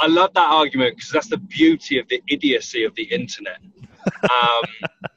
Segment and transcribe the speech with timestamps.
[0.00, 3.58] I love that argument because that's the beauty of the idiocy of the internet.
[4.22, 4.64] Um,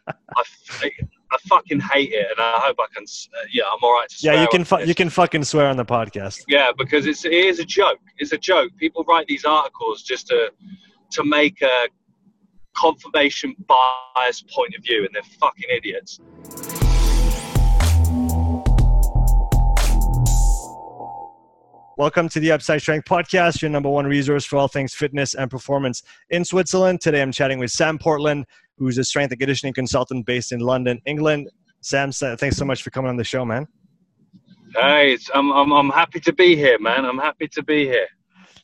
[0.07, 0.43] I,
[1.31, 3.03] I fucking hate it, and I hope I can.
[3.03, 4.11] Uh, yeah, I'm all right.
[4.21, 6.43] yeah, you can fu- you can fucking swear on the podcast.
[6.47, 7.99] Yeah, because it's it is a joke.
[8.17, 8.71] It's a joke.
[8.77, 10.51] People write these articles just to
[11.11, 11.87] to make a
[12.75, 16.19] confirmation bias point of view, and they're fucking idiots.
[22.01, 25.51] Welcome to the Upside Strength Podcast, your number one resource for all things fitness and
[25.51, 26.99] performance in Switzerland.
[26.99, 30.99] Today I'm chatting with Sam Portland, who's a strength and conditioning consultant based in London,
[31.05, 31.51] England.
[31.81, 33.67] Sam, thanks so much for coming on the show, man.
[34.73, 37.05] Hey, I'm, I'm, I'm happy to be here, man.
[37.05, 38.07] I'm happy to be here.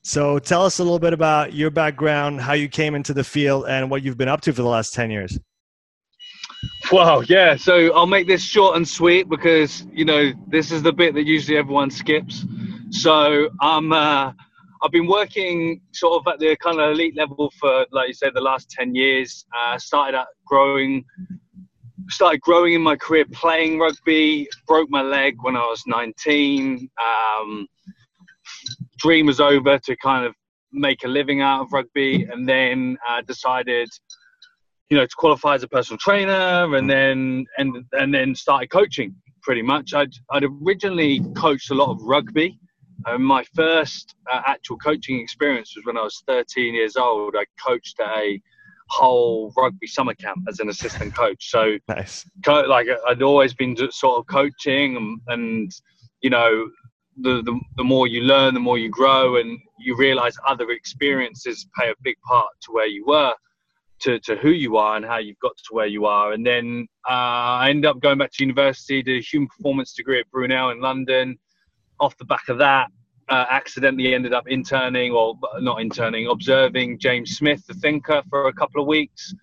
[0.01, 3.67] So tell us a little bit about your background, how you came into the field,
[3.69, 5.37] and what you've been up to for the last 10 years.
[6.91, 7.55] Wow, yeah.
[7.55, 11.27] So I'll make this short and sweet because, you know, this is the bit that
[11.27, 12.43] usually everyone skips.
[12.91, 13.91] So I'm.
[13.91, 14.33] Uh,
[14.83, 18.33] I've been working sort of at the kind of elite level for, like you said,
[18.35, 19.45] the last ten years.
[19.57, 21.03] Uh, started out growing,
[22.09, 24.47] started growing in my career playing rugby.
[24.67, 26.89] Broke my leg when I was 19.
[27.03, 27.67] Um,
[28.99, 30.33] dream was over to kind of
[30.71, 33.89] make a living out of rugby, and then uh, decided,
[34.89, 39.15] you know, to qualify as a personal trainer, and then and and then started coaching.
[39.41, 42.59] Pretty much, I'd I'd originally coached a lot of rugby
[43.05, 47.35] and my first uh, actual coaching experience was when I was 13 years old.
[47.37, 48.41] I coached a
[48.89, 51.49] whole rugby summer camp as an assistant coach.
[51.49, 52.25] So, nice.
[52.43, 55.71] Co- like I'd always been sort of coaching, and, and
[56.21, 56.69] you know,
[57.21, 61.67] the, the the more you learn, the more you grow, and you realize other experiences
[61.75, 63.33] play a big part to where you were.
[64.01, 66.33] To, to who you are and how you've got to where you are.
[66.33, 70.19] And then uh, I ended up going back to university, did a human performance degree
[70.19, 71.35] at Brunel in London,
[71.99, 72.87] off the back of that,
[73.29, 78.53] uh, accidentally ended up interning, or not interning, observing James Smith, the thinker, for a
[78.53, 79.33] couple of weeks,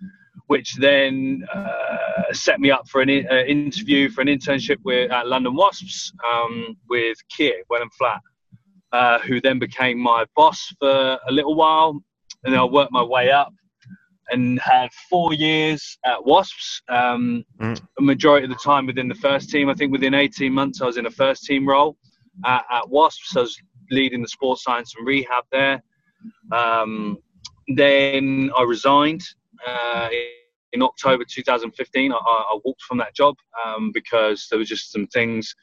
[0.46, 5.10] which then uh, set me up for an in, uh, interview for an internship with,
[5.10, 8.20] at London Wasps um, with Keir Wenham-Flatt,
[8.92, 12.00] uh, who then became my boss for a little while.
[12.44, 13.52] And then I worked my way up
[14.30, 16.82] and had four years at Wasps.
[16.88, 17.80] Um, mm.
[17.98, 19.68] A majority of the time within the first team.
[19.68, 21.96] I think within 18 months, I was in a first team role
[22.44, 23.36] at, at Wasps.
[23.36, 23.56] I was
[23.90, 25.82] leading the sports science and rehab there.
[26.52, 27.18] Um,
[27.68, 29.22] then I resigned
[29.66, 30.08] uh,
[30.72, 32.12] in October 2015.
[32.12, 35.54] I, I, walked from that job um, because there were just some things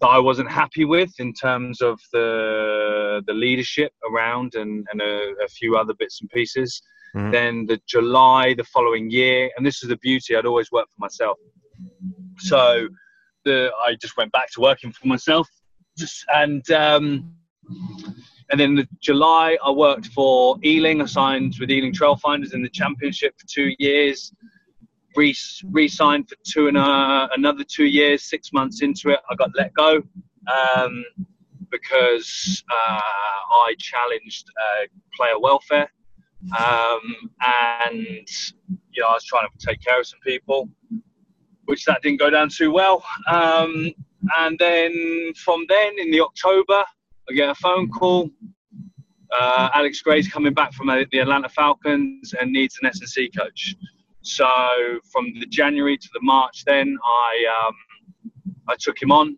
[0.00, 5.34] that I wasn't happy with in terms of the the leadership around and, and a,
[5.44, 6.82] a few other bits and pieces.
[7.14, 7.32] Mm.
[7.32, 10.36] Then the July the following year, and this is the beauty.
[10.36, 11.38] I'd always worked for myself,
[12.38, 12.88] so
[13.44, 15.48] the I just went back to working for myself
[16.34, 17.32] and um,
[18.50, 21.02] and then in July, I worked for Ealing.
[21.02, 24.32] I signed with Ealing Trailfinders in the championship for two years.
[25.16, 25.32] Re,
[25.88, 28.24] signed for two and a, another two years.
[28.24, 30.02] Six months into it, I got let go
[30.76, 31.04] um,
[31.70, 34.86] because uh, I challenged uh,
[35.16, 35.90] player welfare,
[36.58, 37.00] um,
[37.40, 38.28] and
[38.68, 40.68] you know I was trying to take care of some people,
[41.64, 43.02] which that didn't go down too well.
[43.26, 43.92] Um,
[44.38, 46.84] and then from then in the October,
[47.28, 48.30] I get a phone call.
[49.36, 53.74] Uh, Alex Gray's coming back from the Atlanta Falcons and needs an S&C coach.
[54.22, 54.48] So
[55.12, 57.74] from the January to the March, then I um,
[58.68, 59.36] I took him on.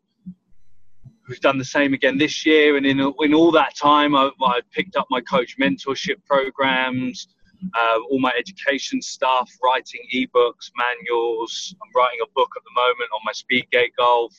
[1.29, 4.61] We've done the same again this year, and in in all that time, I, I
[4.73, 7.29] picked up my coach mentorship programs,
[7.75, 11.75] uh, all my education stuff, writing ebooks, manuals.
[11.83, 14.35] I'm writing a book at the moment on my Speedgate golf.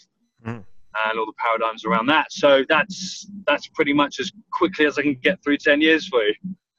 [0.46, 0.64] Mm.
[1.08, 2.32] And all the paradigms around that.
[2.32, 6.22] So that's that's pretty much as quickly as I can get through ten years for
[6.24, 6.34] you.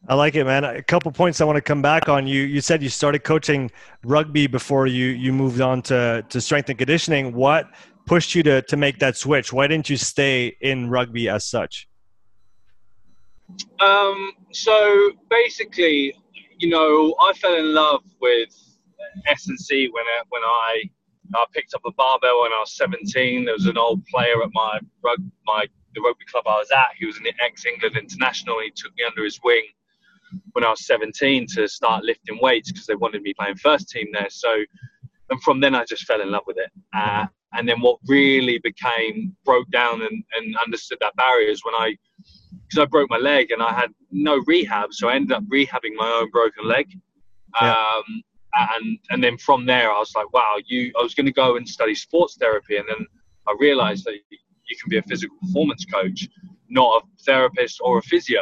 [0.09, 0.65] I like it, man.
[0.65, 2.27] A couple points I want to come back on.
[2.27, 3.71] You you said you started coaching
[4.03, 7.33] rugby before you you moved on to to strength and conditioning.
[7.35, 7.71] What
[8.07, 9.53] pushed you to to make that switch?
[9.53, 11.87] Why didn't you stay in rugby as such?
[13.81, 16.15] Um, so basically,
[16.59, 18.49] you know, I fell in love with
[19.27, 20.83] S and C when I, when I
[21.35, 23.45] I picked up a barbell when I was 17.
[23.45, 26.89] There was an old player at my rug, my the rugby club I was at.
[26.97, 28.61] He was an ex-England international.
[28.61, 29.65] He took me under his wing
[30.53, 34.07] when I was 17 to start lifting weights because they wanted me playing first team
[34.13, 34.29] there.
[34.31, 34.55] So,
[35.31, 36.71] and from then I just fell in love with it.
[36.95, 41.75] Uh, and then what really became broke down and, and understood that barrier is when
[41.75, 41.97] I
[42.69, 45.95] because I broke my leg and I had no rehab, so I ended up rehabbing
[45.97, 46.87] my own broken leg.
[47.61, 47.73] Yeah.
[47.73, 48.23] Um,
[48.55, 50.93] and and then from there I was like, wow, you.
[50.99, 53.07] I was going to go and study sports therapy, and then
[53.49, 56.29] I realized that you can be a physical performance coach,
[56.69, 58.41] not a therapist or a physio.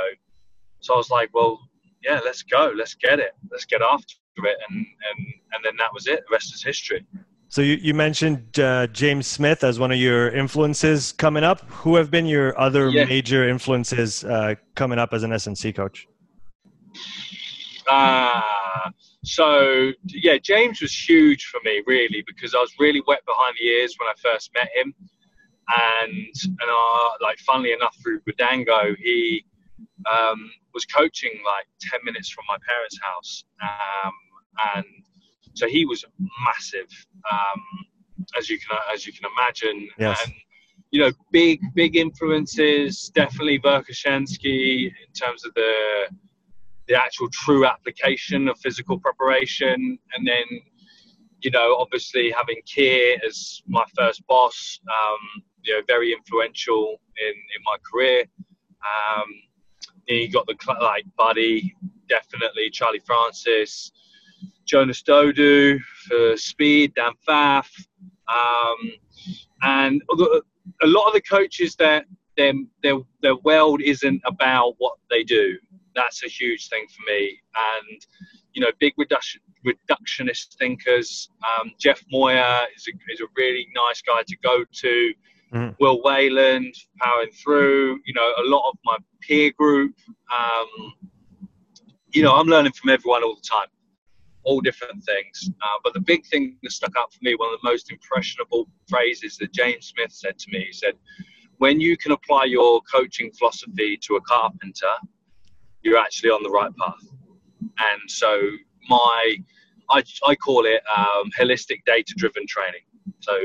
[0.81, 1.59] So I was like, well,
[2.05, 5.93] yeah, let's go, let's get it, let's get after it, and and and then that
[5.93, 6.21] was it.
[6.29, 7.07] The rest is history.
[7.51, 11.63] So you, you mentioned uh, James Smith as one of your influences coming up.
[11.71, 13.07] Who have been your other yeah.
[13.07, 16.07] major influences uh, coming up as an S&C coach?
[17.91, 18.43] Uh,
[19.25, 23.67] so yeah, James was huge for me really because I was really wet behind the
[23.67, 24.94] ears when I first met him,
[25.69, 29.44] and and uh, like funnily enough through Guadagno, he
[30.11, 34.12] um, was coaching like ten minutes from my parents' house, um,
[34.76, 34.87] and
[35.55, 36.05] so he was
[36.47, 36.88] massive,
[37.31, 37.61] um,
[38.38, 39.88] as you can as you can imagine.
[39.99, 40.23] Yes.
[40.25, 40.32] And,
[40.91, 43.11] you know, big big influences.
[43.14, 46.09] Definitely Verkhoshansky in terms of the
[46.88, 50.44] the actual true application of physical preparation, and then
[51.40, 57.32] you know, obviously having Keir as my first boss, um, you know, very influential in
[57.32, 58.25] in my career.
[58.82, 59.26] Um,
[60.06, 61.75] you got the like Buddy,
[62.08, 63.93] definitely Charlie Francis,
[64.64, 67.69] Jonas Dodoo for speed, Dan Pfaff,
[68.29, 68.76] um,
[69.62, 70.02] and
[70.82, 72.06] a lot of the coaches that
[72.37, 72.52] their,
[72.82, 75.56] their their world isn't about what they do.
[75.99, 77.41] That's a huge thing for me,
[77.81, 78.00] and
[78.53, 81.29] you know, big reduction reductionist thinkers.
[81.43, 85.12] Um, Jeff Moyer is a, is a really nice guy to go to.
[85.53, 85.75] Mm.
[85.81, 87.99] Will Wayland, powering through.
[88.06, 89.95] You know, a lot of my peer group.
[90.39, 90.93] Um,
[92.12, 93.69] you know, I'm learning from everyone all the time
[94.45, 95.50] all different things.
[95.62, 98.67] Uh, but the big thing that stuck out for me, one of the most impressionable
[98.89, 100.95] phrases that James Smith said to me, he said,
[101.59, 104.95] when you can apply your coaching philosophy to a carpenter,
[105.88, 107.05] you're actually on the right path.
[107.62, 108.40] And so
[108.88, 109.37] my,
[109.90, 112.82] I, I call it um, holistic data driven training.
[113.20, 113.38] So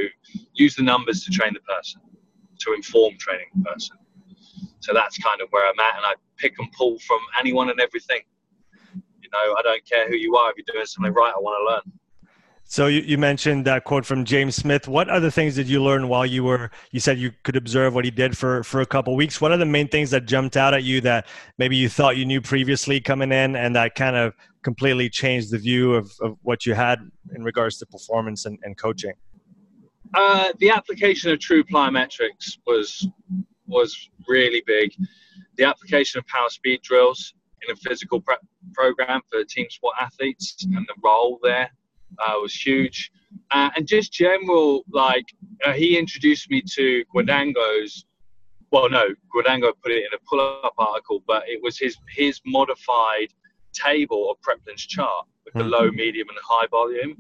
[0.54, 2.02] use the numbers to train the person,
[2.60, 3.98] to inform training the person.
[4.82, 5.98] So that's kind of where I'm at.
[5.98, 8.22] And I pick and pull from anyone and everything
[9.22, 10.52] You know, I don't care who you are.
[10.52, 12.00] If you're doing something right, I want to learn.
[12.66, 14.88] So you, you mentioned that quote from James Smith.
[14.88, 16.72] What other things did you learn while you were?
[16.92, 19.40] You said you could observe what he did for for a couple weeks.
[19.40, 21.28] What are the main things that jumped out at you that
[21.58, 24.34] maybe you thought you knew previously coming in, and that kind of
[24.64, 27.00] completely changed the view of, of what you had
[27.36, 29.14] in regards to performance and, and coaching?
[30.14, 33.08] Uh, the application of true plyometrics was
[33.68, 34.94] was really big.
[35.58, 37.34] The application of power speed drills
[37.68, 38.40] in a physical prep
[38.74, 41.70] program for team sport athletes, and the role there
[42.20, 43.12] uh, was huge.
[43.52, 45.26] Uh, and just general, like
[45.66, 48.06] uh, he introduced me to Guadagno's.
[48.72, 53.28] Well, no, Guadagno put it in a pull-up article, but it was his his modified
[53.74, 55.70] table of Prilepin's chart with the mm-hmm.
[55.70, 57.16] low, medium, and high volume.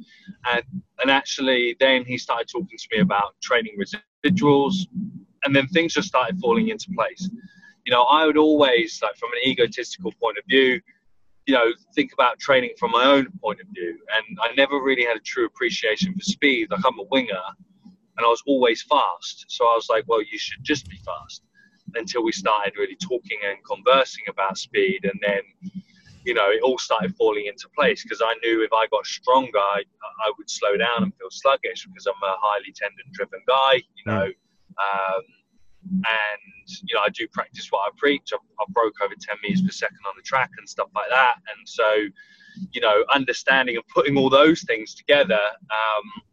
[0.51, 0.63] And
[1.01, 4.88] and actually, then he started talking to me about training residuals,
[5.45, 7.30] and then things just started falling into place
[7.86, 10.80] you know, I would always, like, from an egotistical point of view,
[11.45, 13.98] you know, think about training from my own point of view.
[14.16, 16.69] And I never really had a true appreciation for speed.
[16.72, 17.42] Like, I'm a winger
[18.18, 19.45] and I was always fast.
[19.50, 21.44] So I was like, well, you should just be fast
[21.95, 25.01] until we started really talking and conversing about speed.
[25.04, 25.42] And then,
[26.25, 29.57] you know, it all started falling into place because I knew if I got stronger,
[29.57, 29.84] I,
[30.25, 34.04] I would slow down and feel sluggish because I'm a highly tendon driven guy, you
[34.06, 34.25] know.
[34.25, 35.22] Um,
[35.91, 38.31] and you know I do practice what I preach.
[38.33, 41.35] I, I broke over 10 meters per second on the track and stuff like that.
[41.56, 42.06] And so,
[42.71, 46.23] you know, understanding and putting all those things together um,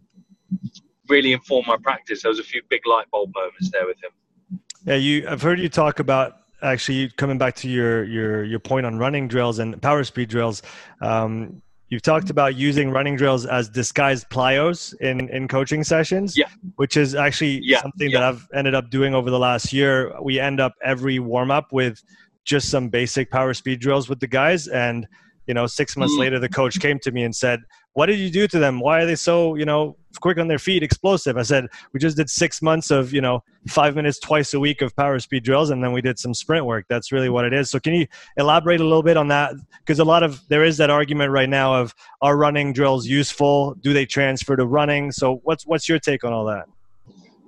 [1.09, 2.23] really informed my practice.
[2.23, 4.61] There was a few big light bulb moments there with him.
[4.85, 5.27] Yeah, you.
[5.29, 9.29] I've heard you talk about actually coming back to your your your point on running
[9.29, 10.63] drills and power speed drills.
[11.01, 16.47] Um, You've talked about using running drills as disguised plyos in, in coaching sessions, yeah.
[16.77, 17.83] which is actually yeah.
[17.83, 18.21] something yeah.
[18.21, 20.15] that I've ended up doing over the last year.
[20.23, 22.03] We end up every warm up with
[22.45, 24.69] just some basic power speed drills with the guys.
[24.69, 25.07] And,
[25.51, 26.21] you know, six months mm.
[26.21, 27.59] later, the coach came to me and said,
[27.95, 28.79] what did you do to them?
[28.79, 31.37] Why are they so, you know, quick on their feet, explosive?
[31.37, 34.81] I said, we just did six months of, you know, five minutes twice a week
[34.81, 36.87] of power speed drills, and then we did some sprint work.
[36.89, 37.69] That's really what it is.
[37.69, 39.55] So can you elaborate a little bit on that?
[39.81, 43.75] Because a lot of, there is that argument right now of are running drills useful?
[43.81, 45.11] Do they transfer to running?
[45.11, 46.67] So what's, what's your take on all that?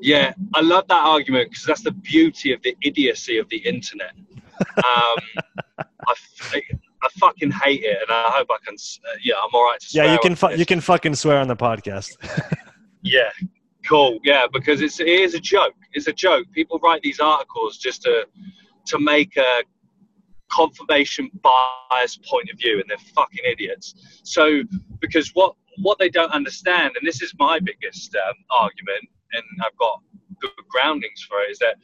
[0.00, 4.10] Yeah, I love that argument because that's the beauty of the idiocy of the internet.
[4.76, 5.44] Um,
[6.08, 6.14] I,
[7.02, 8.74] I fucking hate it, and I hope I can.
[8.74, 9.78] Uh, yeah, I'm all right.
[9.92, 10.34] yeah, you can.
[10.36, 12.10] Fu- you can fucking swear on the podcast.
[13.02, 13.30] yeah,
[13.88, 14.18] cool.
[14.22, 15.74] Yeah, because it's it is a joke.
[15.92, 16.46] It's a joke.
[16.52, 18.26] People write these articles just to
[18.86, 19.62] to make a
[20.52, 23.94] confirmation bias point of view, and they're fucking idiots.
[24.22, 24.62] So,
[25.00, 29.76] because what what they don't understand, and this is my biggest um, argument, and I've
[29.76, 30.00] got
[30.40, 31.76] good groundings for it, is that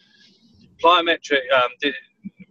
[0.82, 1.70] plyometric um,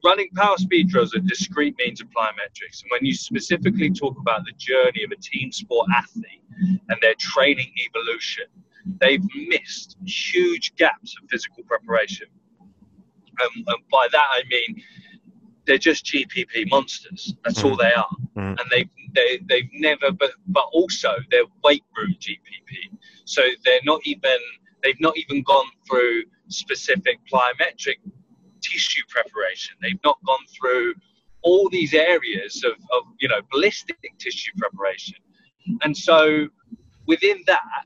[0.03, 2.81] running power speed drills are discrete means of plyometrics.
[2.81, 7.15] And when you specifically talk about the journey of a team sport athlete and their
[7.19, 8.45] training evolution,
[8.99, 12.27] they've missed huge gaps of physical preparation.
[13.41, 14.81] Um, and by that I mean
[15.67, 17.35] they're just GPP monsters.
[17.43, 17.69] That's mm.
[17.69, 18.59] all they are, mm.
[18.59, 20.11] and they they they've never.
[20.11, 24.37] But but also they're weight room GPP, so they're not even
[24.81, 27.97] they've not even gone through specific plyometric
[28.69, 29.75] tissue preparation.
[29.81, 30.93] They've not gone through
[31.41, 35.15] all these areas of, of you know ballistic tissue preparation,
[35.83, 36.47] and so
[37.05, 37.85] within that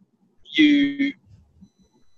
[0.53, 1.13] you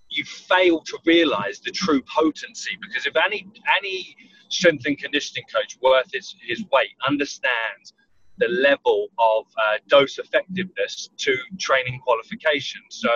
[0.10, 4.16] you fail to realize the true potency because if any any
[4.50, 7.94] strength and conditioning coach worth his, his weight understands
[8.38, 13.10] the level of uh, dose effectiveness to training qualification so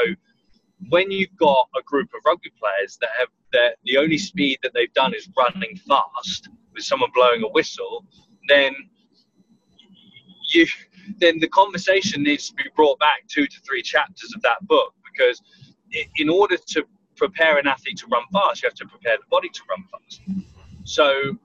[0.89, 4.73] when you've got a group of rugby players that have that the only speed that
[4.73, 8.05] they've done is running fast with someone blowing a whistle
[8.47, 8.73] then
[10.53, 10.65] you
[11.19, 14.93] then the conversation needs to be brought back two to three chapters of that book
[15.09, 15.41] because
[16.17, 16.83] in order to
[17.15, 20.21] prepare an athlete to run fast, you have to prepare the body to run fast.
[20.83, 21.37] So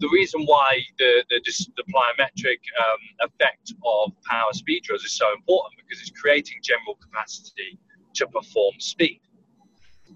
[0.00, 1.40] the reason why the the,
[1.76, 6.96] the plyometric um, effect of power speed drills is so important because it's creating general
[6.96, 7.78] capacity
[8.14, 9.20] to perform speed.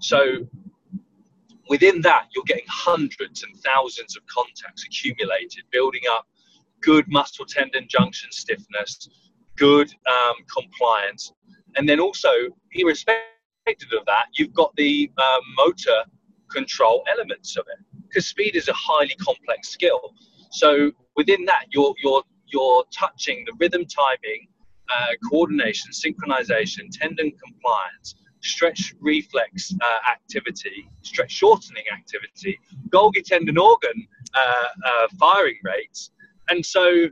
[0.00, 0.46] So
[1.68, 6.26] within that, you're getting hundreds and thousands of contacts accumulated, building up
[6.80, 9.09] good muscle tendon junction stiffness,
[9.56, 11.33] good um, compliance,
[11.76, 12.30] and then also,
[12.73, 16.04] irrespective of that, you've got the um, motor
[16.50, 20.14] control elements of it because speed is a highly complex skill.
[20.50, 24.47] So within that, you're you're you're touching the rhythm, timing,
[24.88, 32.58] uh, coordination, synchronization, tendon compliance, stretch reflex uh, activity, stretch shortening activity,
[32.90, 36.10] Golgi tendon organ uh, uh firing rates,
[36.48, 37.08] and so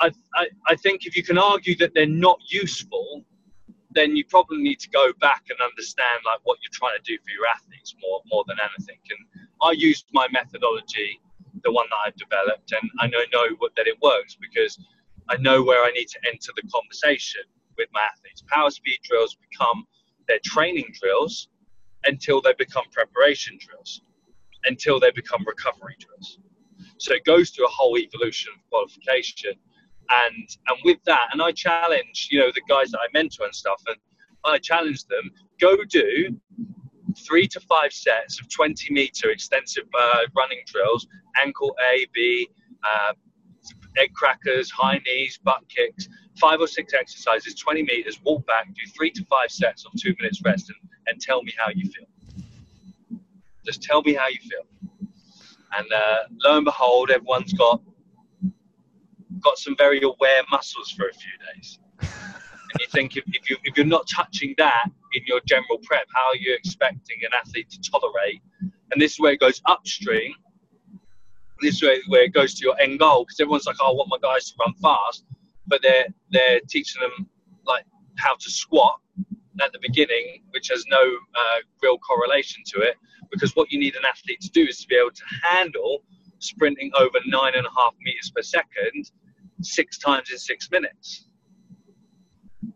[0.00, 3.24] I, I, I think if you can argue that they're not useful,
[3.90, 7.18] then you probably need to go back and understand like what you're trying to do
[7.18, 8.98] for your athletes more more than anything.
[9.10, 11.20] And I used my methodology,
[11.64, 14.78] the one that I've developed, and I know know that it works because
[15.28, 17.42] I know where I need to enter the conversation
[17.76, 18.42] with my athletes.
[18.46, 19.86] Power speed drills become
[20.28, 21.48] their training drills
[22.04, 24.02] until they become preparation drills,
[24.64, 26.38] until they become recovery drills.
[26.98, 29.54] So it goes through a whole evolution of qualification
[30.10, 33.54] and and with that, and I challenge you know the guys that I mentor and
[33.54, 33.96] stuff, and
[34.44, 35.30] I challenge them
[35.60, 36.38] go do
[37.26, 41.06] three to five sets of 20 meter extensive uh, running drills,
[41.42, 42.48] ankle A, B,
[42.84, 43.12] uh,
[43.98, 46.08] egg crackers, high knees, butt kicks,
[46.40, 50.14] five or six exercises, 20 meters, walk back, do three to five sets of two
[50.20, 50.78] minutes rest, and,
[51.08, 52.06] and tell me how you feel.
[53.64, 54.66] Just tell me how you feel.
[55.76, 57.82] And uh, lo and behold, everyone's got
[59.40, 61.78] got some very aware muscles for a few days.
[62.00, 66.06] and you think if, if, you, if you're not touching that in your general prep,
[66.12, 68.40] how are you expecting an athlete to tolerate?
[68.90, 70.32] And this is where it goes upstream.
[71.60, 74.08] This way where, it goes to your end goal because everyone's like, oh, I want
[74.10, 75.24] my guys to run fast,
[75.66, 77.28] but they're they're teaching them
[77.66, 77.84] like
[78.16, 79.00] how to squat
[79.60, 82.96] at the beginning, which has no uh, real correlation to it.
[83.30, 86.02] Because what you need an athlete to do is to be able to handle
[86.38, 89.10] sprinting over nine and a half meters per second
[89.60, 91.26] six times in six minutes.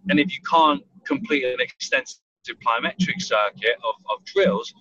[0.08, 2.18] And if you can't complete an extensive
[2.66, 4.74] plyometric circuit of, of drills,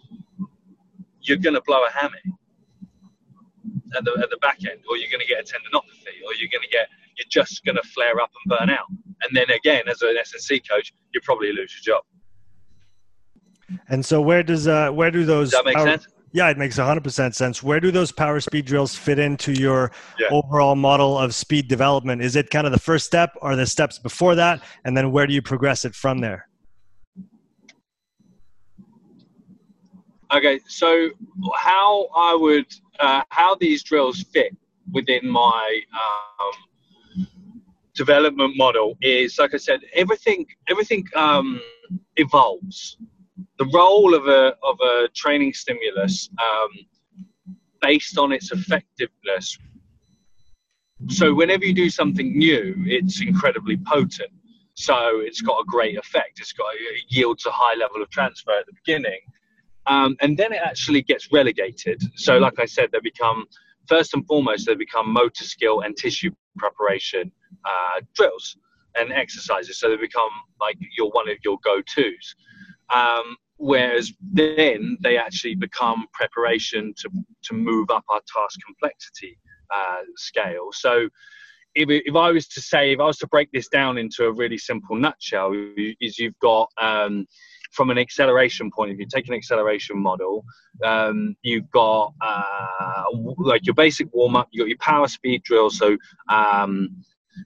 [1.21, 2.19] you're going to blow a hammy
[3.95, 6.49] at the, at the back end, or you're going to get a tendinopathy, or you're
[6.51, 8.87] going to get, you're just going to flare up and burn out.
[9.23, 12.03] And then again, as an S&C coach, you probably lose your job.
[13.87, 15.51] And so, where does uh, where do those?
[15.51, 16.07] Does that make power, sense?
[16.33, 17.61] Yeah, it makes 100% sense.
[17.61, 20.27] Where do those power speed drills fit into your yeah.
[20.31, 22.21] overall model of speed development?
[22.21, 24.61] Is it kind of the first step or the steps before that?
[24.85, 26.47] And then where do you progress it from there?
[30.33, 31.09] Okay, so
[31.57, 32.65] how I would,
[33.01, 34.55] uh, how these drills fit
[34.91, 37.25] within my um,
[37.93, 41.61] development model is, like I said, everything, everything um,
[42.17, 42.97] evolves
[43.57, 46.69] the role of a of a training stimulus um,
[47.81, 49.57] based on its effectiveness.
[51.07, 54.31] So whenever you do something new, it's incredibly potent.
[54.73, 56.39] So it's got a great effect.
[56.39, 59.19] It's got it yields a high level of transfer at the beginning,
[59.87, 62.01] um, and then it actually gets relegated.
[62.15, 63.45] So like I said, they become
[63.87, 67.31] first and foremost they become motor skill and tissue preparation
[67.65, 68.57] uh, drills
[68.95, 69.79] and exercises.
[69.79, 72.35] So they become like your one of your go tos.
[72.93, 77.09] Um, whereas then they actually become preparation to
[77.43, 79.37] to move up our task complexity
[79.73, 80.69] uh, scale.
[80.71, 81.09] So
[81.73, 84.31] if, if I was to say, if I was to break this down into a
[84.31, 87.27] really simple nutshell, is you've got um,
[87.71, 90.45] from an acceleration point of view, take an acceleration model.
[90.83, 93.03] Um, you've got uh,
[93.37, 94.49] like your basic warm up.
[94.51, 95.69] You got your power speed drill.
[95.69, 95.97] So
[96.29, 97.03] um,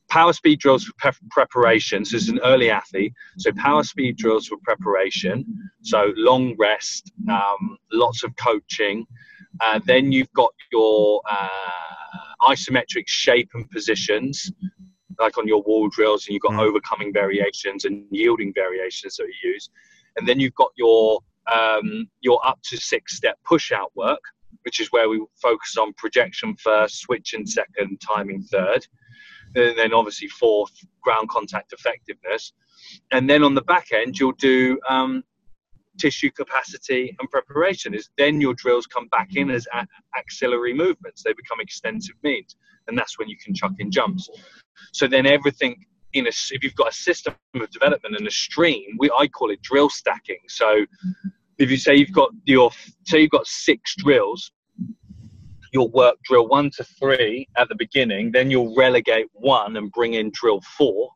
[0.10, 2.06] power speed drills for pre- preparation.
[2.06, 3.14] So it's an early athlete.
[3.38, 5.46] So power speed drills for preparation.
[5.82, 9.06] So long rest, um, lots of coaching.
[9.62, 14.52] Uh, then you've got your uh, isometric shape and positions,
[15.20, 16.60] like on your wall drills, and you've got mm.
[16.60, 19.70] overcoming variations and yielding variations that you use.
[20.18, 21.20] And then you've got your
[21.52, 24.22] um, your up to six step push out work,
[24.64, 28.88] which is where we focus on projection first, switch switching second, timing third.
[29.56, 32.54] And then obviously fourth, ground contact effectiveness.
[33.12, 35.24] And then on the back end, you'll do um,
[35.98, 39.68] tissue capacity and preparation is then your drills come back in as
[40.16, 42.56] axillary movements they become extensive means
[42.88, 44.30] and that's when you can chuck in jumps
[44.92, 45.76] so then everything
[46.16, 49.52] in a if you've got a system of development and a stream we i call
[49.52, 50.86] it drill stacking so
[51.58, 52.72] if you say you've got your
[53.06, 54.52] say you've got six drills
[55.74, 60.14] you'll work drill one to three at the beginning then you'll relegate one and bring
[60.14, 61.10] in drill four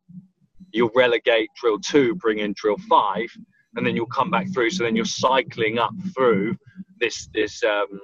[0.72, 3.30] you'll relegate drill two bring in drill five
[3.76, 4.72] and then you'll come back through.
[4.72, 6.56] So then you're cycling up through
[7.00, 8.00] this this um,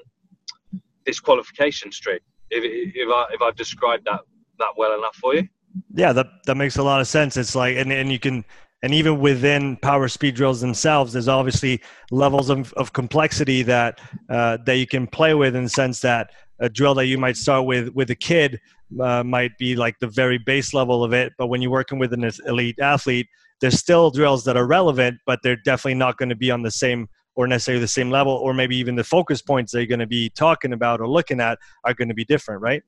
[1.05, 2.19] this qualification stream.
[2.49, 4.21] If, if I if I've described that
[4.59, 5.47] that well enough for you.
[5.93, 7.37] Yeah, that that makes a lot of sense.
[7.37, 8.45] It's like and and you can
[8.83, 14.57] and even within power speed drills themselves, there's obviously levels of, of complexity that uh,
[14.65, 17.65] that you can play with in the sense that a drill that you might start
[17.65, 18.59] with with a kid
[19.01, 22.13] uh, might be like the very base level of it, but when you're working with
[22.13, 23.27] an elite athlete,
[23.59, 26.71] there's still drills that are relevant, but they're definitely not going to be on the
[26.71, 30.07] same or necessarily the same level, or maybe even the focus points they're going to
[30.07, 32.81] be talking about or looking at are going to be different, right?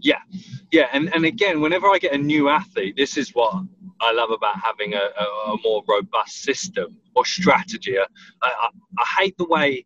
[0.00, 0.20] Yeah,
[0.70, 3.54] yeah, and and again, whenever I get a new athlete, this is what
[4.00, 7.96] I love about having a, a, a more robust system or strategy.
[7.98, 8.04] I,
[8.42, 9.84] I, I hate the way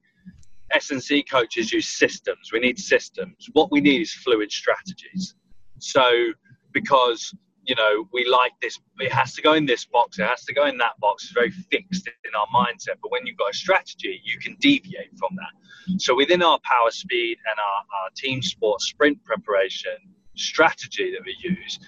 [0.73, 2.51] S&C coaches use systems.
[2.53, 3.49] We need systems.
[3.53, 5.35] What we need is fluid strategies.
[5.79, 6.33] So
[6.73, 10.45] because you know, we like this, it has to go in this box, it has
[10.45, 11.25] to go in that box.
[11.25, 12.97] It's very fixed in our mindset.
[13.01, 16.01] But when you've got a strategy, you can deviate from that.
[16.01, 19.97] So within our power speed and our, our team sport sprint preparation
[20.35, 21.79] strategy that we use,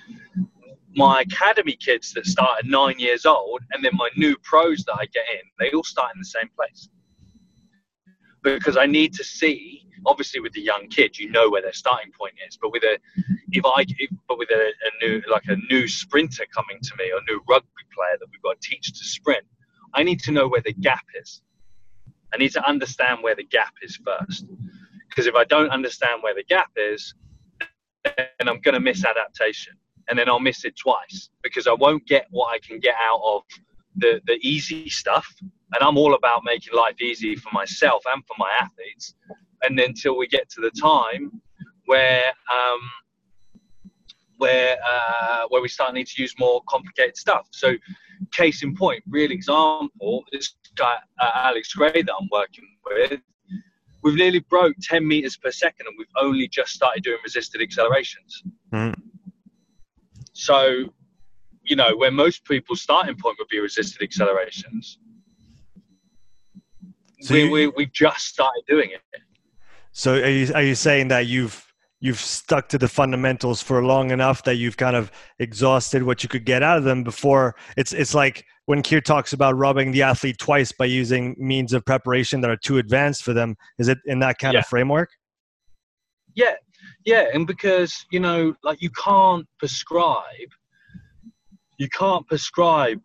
[0.95, 4.95] my academy kids that start at nine years old and then my new pros that
[4.95, 6.89] I get in, they all start in the same place.
[8.43, 12.13] Because I need to see obviously with the young kid, you know where their starting
[12.19, 12.57] point is.
[12.61, 12.99] But with a,
[13.51, 17.11] if I, if, but with a, a, new, like a new sprinter coming to me
[17.13, 19.45] or a new rugby player that we've got to teach to sprint,
[19.95, 21.43] I need to know where the gap is.
[22.33, 24.47] I need to understand where the gap is first.
[25.09, 27.15] Because if I don't understand where the gap is,
[28.05, 29.75] then I'm going to miss adaptation.
[30.09, 33.21] And then I'll miss it twice because I won't get what I can get out
[33.25, 33.43] of
[33.97, 35.27] the, the easy stuff.
[35.41, 39.15] And I'm all about making life easy for myself and for my athletes
[39.65, 41.41] and until we get to the time
[41.87, 42.81] where um,
[44.39, 47.47] where uh, where we start need to use more complicated stuff.
[47.51, 47.75] So,
[48.33, 53.21] case in point, real example, this guy uh, Alex Gray that I'm working with,
[54.03, 58.43] we've nearly broke 10 meters per second, and we've only just started doing resisted accelerations.
[58.73, 58.95] Mm.
[60.33, 60.93] So,
[61.63, 64.99] you know, where most people's starting point would be resisted accelerations.
[67.21, 69.01] So we, you, we, we've just started doing it.
[69.95, 71.65] So are you are you saying that you've
[72.01, 76.29] you've stuck to the fundamentals for long enough that you've kind of exhausted what you
[76.29, 80.03] could get out of them before it's it's like when Keir talks about robbing the
[80.03, 83.57] athlete twice by using means of preparation that are too advanced for them.
[83.79, 84.61] Is it in that kind yeah.
[84.61, 85.11] of framework?
[86.35, 86.55] Yeah,
[87.05, 90.51] yeah, and because you know, like you can't prescribe,
[91.79, 93.01] you can't prescribe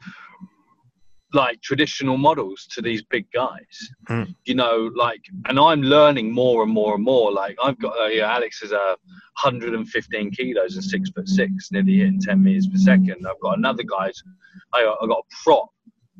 [1.34, 3.90] like traditional models to these big guys.
[4.10, 4.36] Mm.
[4.46, 7.32] You know, like, and I'm learning more and more and more.
[7.32, 8.96] Like, I've got uh, yeah, Alex is a uh,
[9.42, 13.26] 115 kilos and six foot six, nearly hitting 10 meters per second.
[13.28, 14.22] I've got another guy's,
[14.74, 15.70] I, I got a prop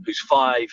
[0.06, 0.68] who's five,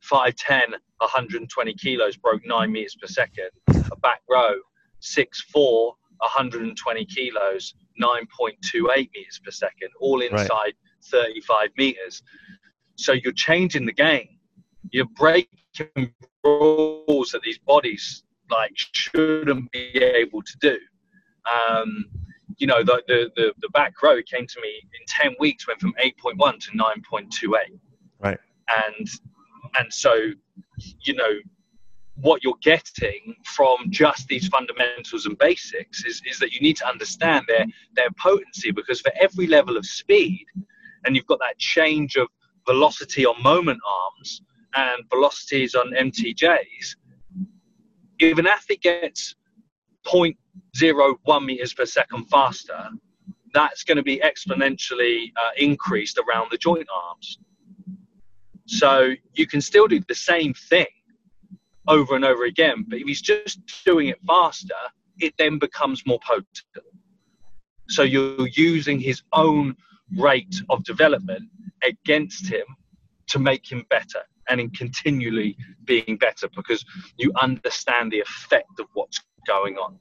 [0.00, 3.50] five ten, 120 kilos, broke nine meters per second.
[3.68, 4.54] A back row,
[5.00, 10.74] six four, 120 kilos, 9.28 meters per second, all inside right.
[11.04, 12.22] 35 meters.
[12.96, 14.28] So you're changing the game.
[14.90, 16.12] You're breaking
[16.44, 20.78] rules that these bodies like shouldn't be able to do.
[21.70, 22.06] Um,
[22.58, 25.80] you know, the, the, the, the, back row came to me in 10 weeks, went
[25.80, 27.78] from 8.1 to 9.28.
[28.18, 28.38] Right.
[28.68, 29.08] And,
[29.78, 30.32] and so
[31.02, 31.30] you know,
[32.16, 36.88] what you're getting from just these fundamentals and basics is, is that you need to
[36.88, 40.46] understand their their potency because for every level of speed
[41.04, 42.28] and you've got that change of
[42.66, 44.42] velocity on moment arms
[44.74, 46.96] and velocities on MTJs
[48.18, 49.34] if an athlete gets
[50.06, 52.88] 0.01 meters per second faster
[53.52, 57.38] that's going to be exponentially uh, increased around the joint arms
[58.66, 60.86] so you can still do the same thing
[61.88, 62.84] over and over again.
[62.88, 64.74] But if he's just doing it faster,
[65.18, 66.48] it then becomes more potent.
[67.88, 69.76] So you're using his own
[70.16, 71.48] rate of development
[71.86, 72.64] against him
[73.28, 76.84] to make him better and in continually being better because
[77.18, 79.98] you understand the effect of what's going on.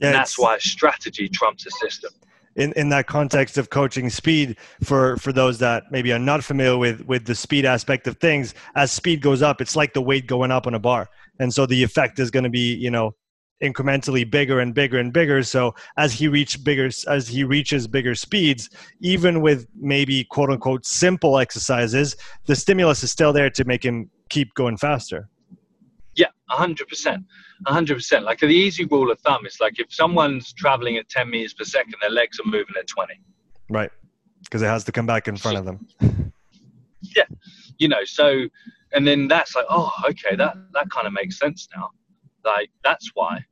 [0.00, 2.12] Yeah, and that's why strategy trumps a system
[2.58, 6.76] in, in that context of coaching speed for for those that maybe are not familiar
[6.76, 10.26] with with the speed aspect of things as speed goes up it's like the weight
[10.26, 13.14] going up on a bar and so the effect is going to be you know
[13.62, 18.14] incrementally bigger and bigger and bigger so as he reach bigger as he reaches bigger
[18.14, 22.16] speeds even with maybe quote unquote simple exercises
[22.46, 25.28] the stimulus is still there to make him keep going faster
[26.14, 27.24] yeah 100%
[27.66, 28.22] 100%.
[28.22, 31.64] Like the easy rule of thumb is like if someone's traveling at 10 meters per
[31.64, 33.14] second, their legs are moving at 20.
[33.70, 33.90] Right.
[34.44, 35.86] Because it has to come back in front of them.
[37.16, 37.24] yeah.
[37.78, 38.46] You know, so,
[38.92, 41.90] and then that's like, oh, okay, that, that kind of makes sense now.
[42.56, 43.44] Like, that's why.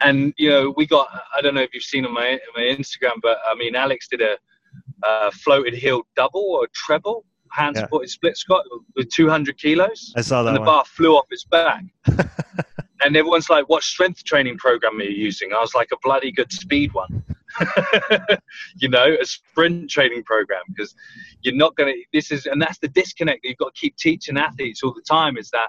[0.00, 3.20] and, you know, we got, I don't know if you've seen on my, my Instagram,
[3.22, 4.36] but I mean, Alex did a,
[5.02, 7.82] a floated heel double or treble hand yeah.
[7.82, 8.64] supported split squat
[8.96, 10.12] with 200 kilos.
[10.16, 10.48] I saw that.
[10.48, 10.66] And the one.
[10.66, 11.84] bar flew off his back.
[13.04, 16.32] and everyone's like, "What strength training program are you using?" I was like, "A bloody
[16.32, 17.22] good speed one."
[18.76, 20.94] you know, a sprint training program because
[21.42, 22.00] you're not going to.
[22.12, 25.02] This is, and that's the disconnect that you've got to keep teaching athletes all the
[25.02, 25.36] time.
[25.36, 25.68] Is that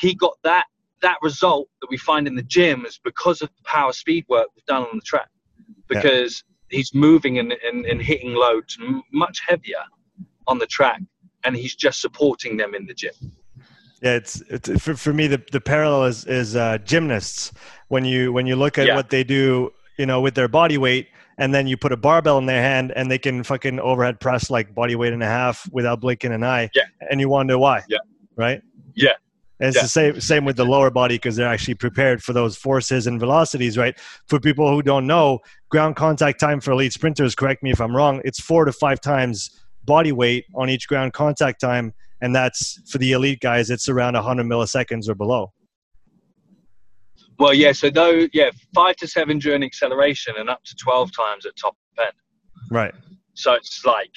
[0.00, 0.64] he got that
[1.02, 4.48] that result that we find in the gym is because of the power speed work
[4.54, 5.28] we've done on the track
[5.88, 6.76] because yeah.
[6.78, 8.78] he's moving and, and, and hitting loads
[9.12, 9.82] much heavier
[10.46, 11.00] on the track
[11.44, 13.14] and he's just supporting them in the gym
[14.02, 17.52] yeah, it's, it's for, for me the, the parallel is is uh, gymnasts
[17.88, 18.96] when you when you look at yeah.
[18.96, 22.38] what they do, you know, with their body weight, and then you put a barbell
[22.38, 25.68] in their hand and they can fucking overhead press like body weight and a half
[25.70, 26.70] without blinking an eye.
[26.74, 26.84] Yeah.
[27.10, 27.82] And you wonder why.
[27.88, 27.98] Yeah.
[28.36, 28.62] Right.
[28.94, 29.14] Yeah.
[29.60, 29.82] And it's yeah.
[29.82, 33.20] the same same with the lower body because they're actually prepared for those forces and
[33.20, 33.98] velocities, right?
[34.26, 37.94] For people who don't know, ground contact time for elite sprinters, correct me if I'm
[37.94, 39.50] wrong, it's four to five times
[39.84, 43.70] body weight on each ground contact time and that's for the elite guys.
[43.70, 45.52] It's around 100 milliseconds or below.
[47.38, 47.72] Well, yeah.
[47.72, 51.76] So though, yeah, five to seven during acceleration and up to 12 times at top
[51.98, 52.12] end.
[52.70, 52.94] Right.
[53.34, 54.10] So it's like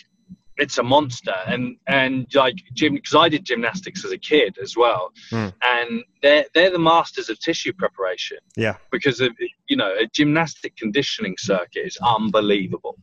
[0.57, 4.77] it's a monster and and like gym because i did gymnastics as a kid as
[4.77, 5.51] well mm.
[5.63, 9.31] and they're they're the masters of tissue preparation yeah because of
[9.67, 12.97] you know a gymnastic conditioning circuit is unbelievable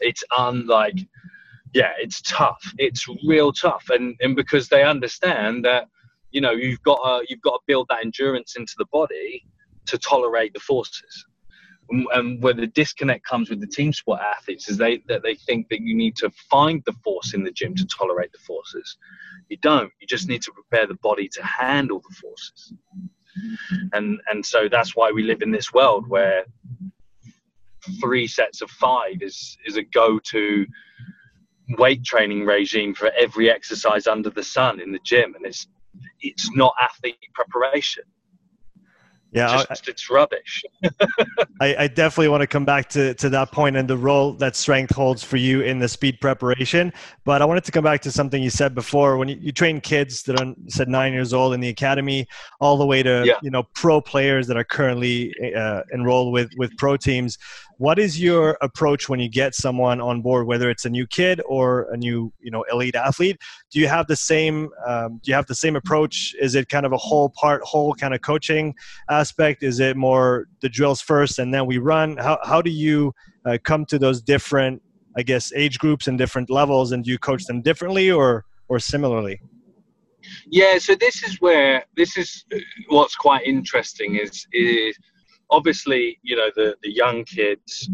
[0.00, 0.96] it's unlike
[1.72, 2.62] yeah, it's tough.
[2.78, 5.88] It's real tough, and and because they understand that
[6.30, 9.44] you know you've got to, you've got to build that endurance into the body
[9.86, 11.26] to tolerate the forces.
[11.90, 15.68] And where the disconnect comes with the team sport athletes is they that they think
[15.70, 18.96] that you need to find the force in the gym to tolerate the forces.
[19.48, 19.90] You don't.
[20.00, 22.72] You just need to prepare the body to handle the forces.
[23.92, 26.44] And and so that's why we live in this world where
[28.00, 30.66] three sets of five is is a go-to
[31.78, 35.66] weight training regime for every exercise under the sun in the gym, and it's
[36.20, 38.04] it's not athlete preparation.
[39.32, 40.64] Yeah, just, I, it's rubbish.
[41.60, 44.56] I, I, definitely want to come back to, to that point and the role that
[44.56, 46.92] strength holds for you in the speed preparation.
[47.24, 49.18] But I wanted to come back to something you said before.
[49.18, 52.26] When you, you train kids that are said nine years old in the academy,
[52.60, 53.34] all the way to yeah.
[53.42, 57.38] you know pro players that are currently uh, enrolled with with pro teams
[57.80, 61.40] what is your approach when you get someone on board whether it's a new kid
[61.46, 63.38] or a new you know elite athlete?
[63.70, 66.34] Do you have the same um, do you have the same approach?
[66.38, 68.74] Is it kind of a whole part whole kind of coaching
[69.08, 69.62] aspect?
[69.62, 72.18] Is it more the drills first and then we run?
[72.18, 73.14] How, how do you
[73.46, 74.82] uh, come to those different
[75.16, 78.78] i guess age groups and different levels and do you coach them differently or or
[78.78, 79.40] similarly?
[80.48, 82.58] Yeah so this is where this is uh,
[82.90, 84.98] what's quite interesting is is
[85.50, 87.90] obviously, you know, the, the young kids,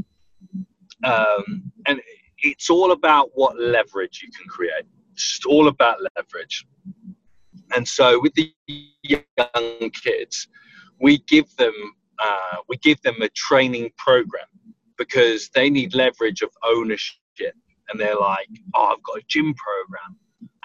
[1.04, 2.00] um, and
[2.38, 4.84] it's all about what leverage you can create.
[5.12, 6.66] It's all about leverage.
[7.74, 8.52] And so with the
[9.02, 10.48] young kids,
[11.00, 11.72] we give them
[12.18, 14.46] uh, we give them a training program
[14.96, 17.54] because they need leverage of ownership,
[17.88, 20.16] and they're like, "Oh, I've got a gym program,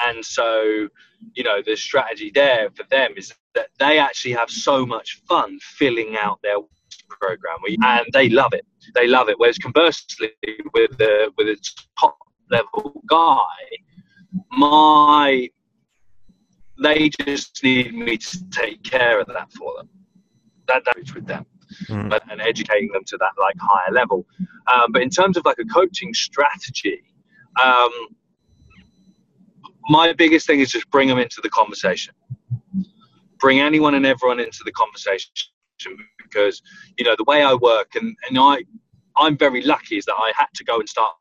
[0.06, 0.88] And so,
[1.34, 5.60] you know, the strategy there for them is that they actually have so much fun
[5.60, 6.58] filling out their
[7.20, 8.66] program, and they love it.
[8.96, 9.40] They love it.
[9.40, 10.32] Whereas conversely,
[10.74, 11.58] with the with a
[12.00, 12.18] top
[12.50, 13.38] level guy,
[14.52, 15.50] my
[16.82, 19.90] they just need me to take care of that for them.
[20.68, 21.46] That damage with them.
[21.88, 22.20] Mm.
[22.30, 24.26] and educating them to that like higher level.
[24.74, 27.02] Um, but in terms of like a coaching strategy,
[27.64, 27.90] um,
[29.88, 32.14] my biggest thing is just bring them into the conversation.
[33.40, 35.32] Bring anyone and everyone into the conversation
[36.32, 36.62] because
[36.98, 38.64] you know the way I work and, and I
[39.18, 41.14] I'm very lucky is that I had to go and start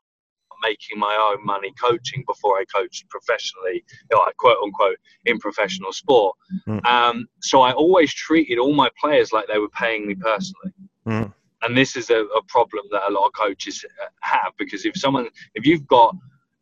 [0.61, 5.91] making my own money coaching before I coached professionally, you know, quote unquote, in professional
[5.91, 6.37] sport.
[6.67, 6.85] Mm.
[6.85, 10.73] Um, so I always treated all my players like they were paying me personally.
[11.05, 11.33] Mm.
[11.63, 13.85] And this is a, a, problem that a lot of coaches
[14.21, 16.15] have because if someone, if you've got,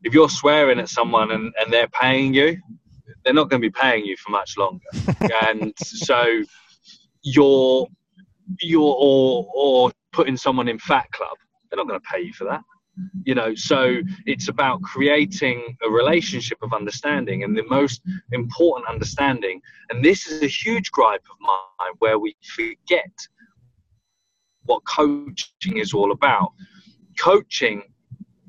[0.03, 2.57] if you're swearing at someone and, and they're paying you,
[3.23, 4.85] they're not going to be paying you for much longer.
[5.45, 6.41] and so
[7.21, 7.87] you're,
[8.61, 11.37] you're, or, or putting someone in fat club,
[11.69, 12.61] they're not going to pay you for that.
[13.23, 18.01] You know so it's about creating a relationship of understanding and the most
[18.33, 23.13] important understanding and this is a huge gripe of mine where we forget
[24.65, 26.51] what coaching is all about.
[27.17, 27.83] Coaching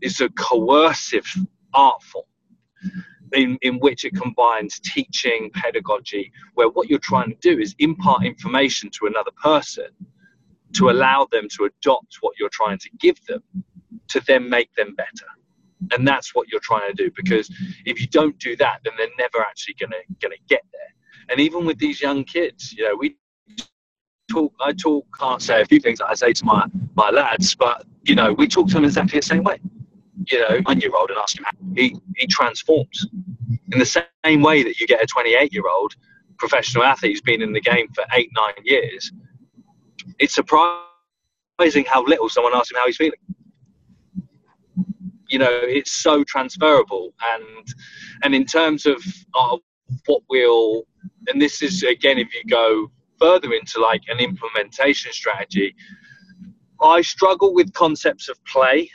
[0.02, 1.32] is a coercive
[1.72, 2.24] art form
[3.32, 8.24] in, in which it combines teaching pedagogy where what you're trying to do is impart
[8.24, 9.86] information to another person
[10.74, 13.42] to allow them to adopt what you're trying to give them
[14.08, 15.26] to then make them better.
[15.92, 17.50] And that's what you're trying to do because
[17.86, 20.82] if you don't do that, then they're never actually gonna gonna get there.
[21.30, 23.16] And even with these young kids, you know, we
[24.30, 27.54] talk I talk can't say a few things that I say to my, my lads,
[27.54, 29.58] but you know, we talk to them exactly the same way.
[30.30, 33.06] You know, one year old and ask him how he, he transforms.
[33.72, 35.94] In the same way that you get a 28 year old
[36.38, 39.12] professional athlete who's been in the game for eight, nine years,
[40.18, 43.18] it's surprising how little someone asks him how he's feeling.
[45.28, 47.14] You know it's so transferable.
[47.34, 47.66] And
[48.22, 49.02] and in terms of,
[49.34, 49.60] of
[50.06, 50.84] what will
[51.28, 55.74] and this is again if you go further into like an implementation strategy
[56.80, 58.88] i struggle with concepts of play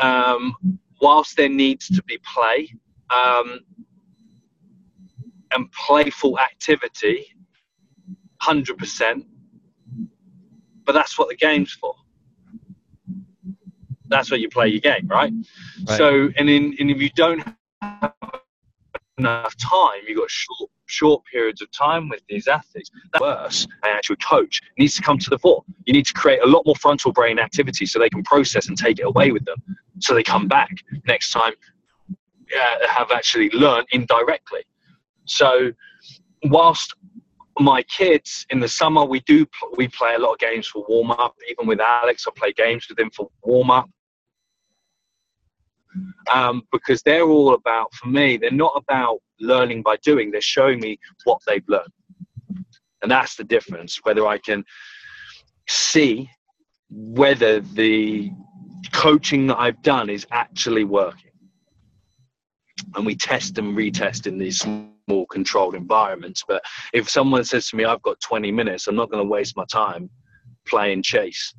[0.00, 0.54] um,
[1.00, 2.72] whilst there needs to be play.
[3.10, 3.60] Um,
[5.52, 7.26] and playful activity
[8.42, 9.24] 100%
[10.84, 11.94] but that's what the game's for
[14.10, 15.32] that's where you play your game, right?
[15.88, 15.96] right.
[15.96, 17.42] So, and in, and if you don't
[17.80, 18.12] have
[19.16, 22.90] enough time, you've got short short periods of time with these athletes.
[23.12, 23.64] That's worse.
[23.84, 25.62] An actual coach needs to come to the fore.
[25.86, 28.76] You need to create a lot more frontal brain activity so they can process and
[28.76, 29.62] take it away with them.
[30.00, 30.70] So they come back
[31.06, 31.52] next time,
[32.10, 34.64] uh, have actually learned indirectly.
[35.30, 35.72] So,
[36.44, 36.94] whilst
[37.58, 41.10] my kids in the summer we do we play a lot of games for warm
[41.10, 41.34] up.
[41.50, 43.88] Even with Alex, I play games with him for warm up
[46.32, 50.80] um, because they're all about, for me, they're not about learning by doing, they're showing
[50.80, 51.92] me what they've learned.
[53.02, 54.64] And that's the difference, whether I can
[55.68, 56.30] see
[56.90, 58.30] whether the
[58.92, 61.30] coaching that I've done is actually working.
[62.94, 64.64] And we test and retest in these
[65.10, 66.44] small controlled environments.
[66.46, 69.56] But if someone says to me, I've got 20 minutes, I'm not going to waste
[69.56, 70.08] my time
[70.66, 71.54] playing chase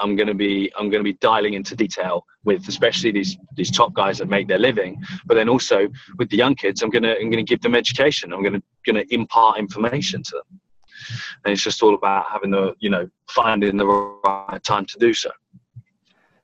[0.00, 3.70] I'm going to be I'm going to be dialing into detail with especially these these
[3.70, 7.02] top guys that make their living, but then also with the young kids, I'm going
[7.02, 8.32] to I'm going to give them education.
[8.32, 10.60] I'm going to going to impart information to them,
[11.44, 15.12] and it's just all about having the you know finding the right time to do
[15.12, 15.30] so.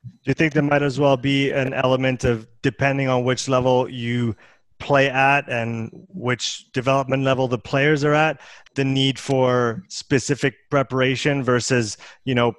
[0.05, 3.89] Do you think there might as well be an element of depending on which level
[3.89, 4.37] you
[4.79, 8.41] play at and which development level the players are at
[8.75, 12.53] the need for specific preparation versus you know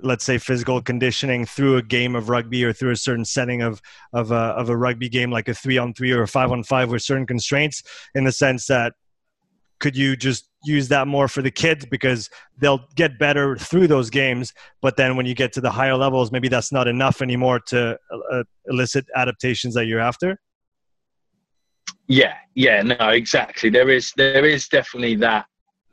[0.00, 3.82] let's say physical conditioning through a game of rugby or through a certain setting of
[4.12, 6.62] of a, of a rugby game like a three on three or a five on
[6.62, 7.82] five with certain constraints
[8.14, 8.94] in the sense that
[9.80, 11.86] could you just use that more for the kids?
[11.86, 12.28] Because
[12.58, 16.32] they'll get better through those games but then when you get to the higher levels
[16.32, 17.98] maybe that's not enough anymore to
[18.32, 20.38] uh, elicit adaptations that you're after
[22.08, 23.70] yeah yeah no exactly.
[23.70, 25.46] There is there is definitely that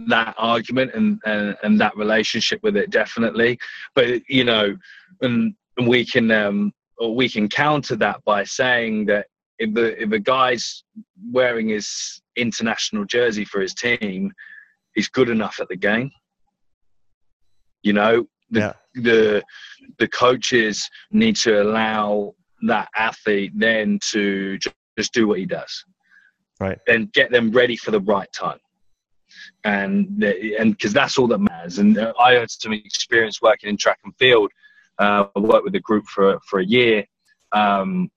[0.08, 3.60] that argument and, and, and that relationship with it definitely.
[3.94, 4.76] But you know
[5.22, 6.74] and, and we can um
[7.10, 9.28] we can counter that by saying that
[9.60, 10.84] if the if a guy's
[11.32, 14.32] wearing his international jersey for his team
[14.96, 16.10] he's good enough at the game.
[17.84, 18.74] You know the yeah.
[18.96, 19.44] the
[20.00, 25.86] the coaches need to allow that athlete then to just do what he does
[26.60, 26.80] right.
[26.88, 28.60] And get them ready for the right time.
[29.64, 31.80] And and because that's all that matters.
[31.80, 34.52] And uh, i had some experience working in track and field.
[34.98, 37.06] Uh, I worked with a group for for a year.
[37.52, 38.10] Um,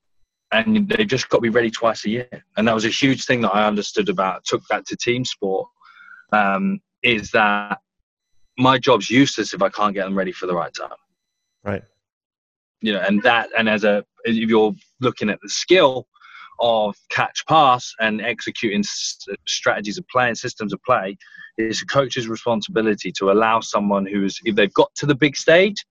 [0.52, 2.28] and they've just got to be ready twice a year.
[2.56, 5.68] And that was a huge thing that i understood about took that to team sport
[6.32, 7.80] um, is that
[8.56, 10.96] my job's useless if i can't get them ready for the right time.
[11.64, 11.82] Right.
[12.80, 16.06] You know and that and as a if you're looking at the skill
[16.60, 18.82] of catch pass and executing
[19.46, 21.16] strategies of play and systems of play
[21.56, 25.84] it's a coach's responsibility to allow someone who's if they've got to the big stage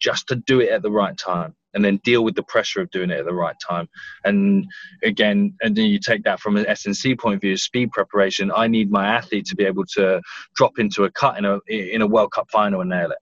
[0.00, 2.90] just to do it at the right time and then deal with the pressure of
[2.90, 3.88] doing it at the right time.
[4.24, 4.66] And
[5.02, 8.52] again and then you take that from an snc point of view speed preparation.
[8.54, 10.20] I need my athlete to be able to
[10.54, 13.18] drop into a cut in a in a world cup final and nail it.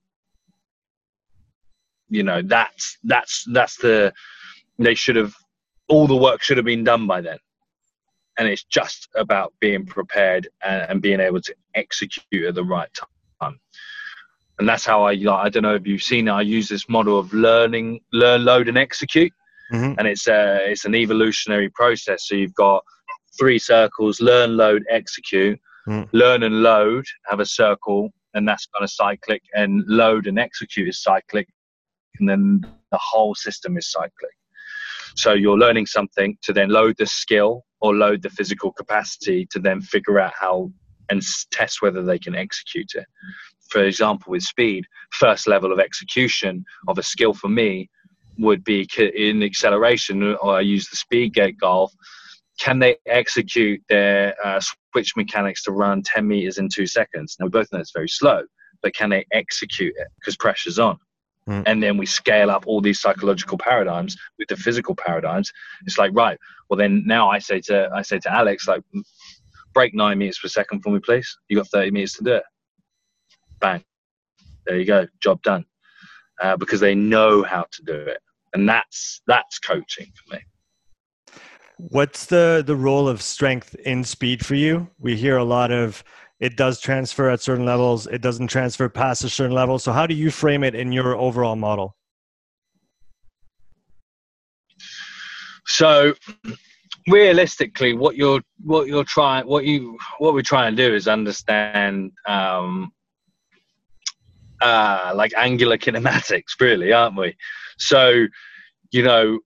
[2.08, 4.12] You know that's that's that's the
[4.78, 5.34] they should have
[5.90, 7.38] all the work should have been done by then
[8.38, 12.88] and it's just about being prepared and, and being able to execute at the right
[13.40, 13.58] time
[14.58, 17.18] and that's how i i don't know if you've seen it i use this model
[17.18, 19.32] of learning learn load and execute
[19.72, 19.94] mm-hmm.
[19.98, 22.82] and it's a it's an evolutionary process so you've got
[23.38, 26.08] three circles learn load execute mm.
[26.12, 30.88] learn and load have a circle and that's kind of cyclic and load and execute
[30.88, 31.48] is cyclic
[32.20, 34.32] and then the whole system is cyclic.
[35.16, 39.58] So you're learning something to then load the skill or load the physical capacity to
[39.58, 40.70] then figure out how
[41.10, 43.04] and test whether they can execute it.
[43.70, 47.88] For example, with speed, first level of execution of a skill for me
[48.38, 51.92] would be in acceleration, or I use the speed gate golf.
[52.58, 54.60] Can they execute their uh,
[54.92, 57.36] switch mechanics to run 10 meters in two seconds?
[57.38, 58.42] Now, we both know it's very slow,
[58.82, 60.98] but can they execute it because pressure's on?
[61.48, 61.62] Mm.
[61.66, 65.52] And then we scale up all these psychological paradigms with the physical paradigms.
[65.86, 68.82] It's like, right, well then now I say to I say to Alex, like,
[69.72, 71.36] break nine meters per second for me, please.
[71.48, 72.44] You got 30 meters to do it.
[73.60, 73.84] Bang.
[74.66, 75.06] There you go.
[75.20, 75.64] Job done.
[76.40, 78.18] Uh, because they know how to do it.
[78.52, 80.42] And that's that's coaching for me.
[81.76, 84.88] What's the the role of strength in speed for you?
[84.98, 86.02] We hear a lot of
[86.40, 89.78] it does transfer at certain levels it doesn't transfer past a certain level.
[89.78, 91.96] So how do you frame it in your overall model?
[95.66, 96.14] So
[97.06, 102.12] realistically what you're what you're trying what you what we're trying to do is understand
[102.26, 102.92] um
[104.60, 107.36] uh like angular kinematics really aren't we?
[107.78, 108.26] So
[108.90, 109.38] you know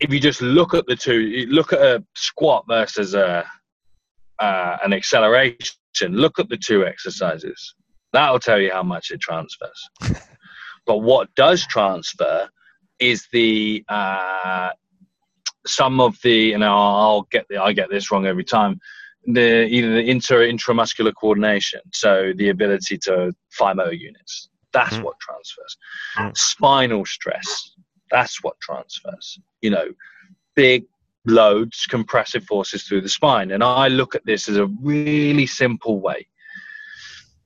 [0.00, 3.46] if you just look at the two look at a squat versus a
[4.42, 5.76] uh, an acceleration,
[6.10, 7.74] look at the two exercises.
[8.12, 9.88] That'll tell you how much it transfers.
[10.86, 12.48] but what does transfer
[12.98, 14.70] is the uh,
[15.64, 18.80] some of the, you I'll, I'll get the, I get this wrong every time.
[19.26, 24.48] The either the inter intramuscular coordination, so the ability to fire motor units.
[24.72, 25.04] That's mm.
[25.04, 25.76] what transfers.
[26.16, 26.36] Mm.
[26.36, 27.70] Spinal stress.
[28.10, 29.38] That's what transfers.
[29.60, 29.86] You know,
[30.56, 30.86] big
[31.26, 33.52] loads, compressive forces through the spine.
[33.52, 36.26] And I look at this as a really simple way.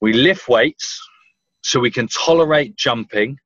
[0.01, 1.01] We lift weights
[1.62, 3.39] so we can tolerate jumping,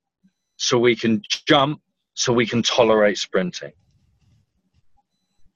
[0.56, 1.80] so we can jump,
[2.14, 3.72] so we can tolerate sprinting.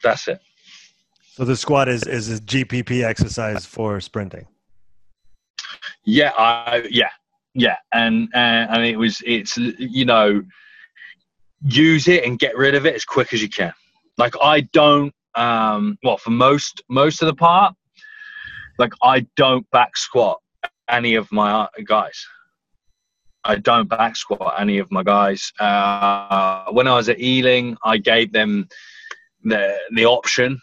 [0.02, 0.40] That's it.
[1.32, 4.46] So the squat is is a GPP exercise for sprinting.
[6.04, 7.10] Yeah, I yeah
[7.54, 10.42] yeah, and and, and it was it's you know
[11.66, 13.72] use it and get rid of it as quick as you can.
[14.18, 17.74] Like I don't um well for most most of the part,
[18.78, 20.38] like I don't back squat
[20.88, 22.24] any of my guys.
[23.44, 25.52] I don't back squat any of my guys.
[25.60, 28.68] Uh, when I was at Ealing, I gave them
[29.42, 30.58] the the option.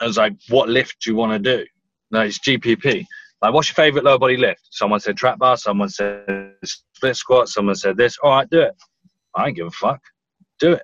[0.00, 1.64] I was like, "What lift do you want to do?"
[2.10, 3.06] No, it's GPP.
[3.40, 4.60] Like, what's your favorite lower body lift?
[4.70, 5.56] Someone said trap bar.
[5.56, 7.48] Someone said split squat.
[7.48, 8.18] Someone said this.
[8.22, 8.74] All right, do it.
[9.34, 10.00] I ain't give a fuck.
[10.58, 10.82] Do it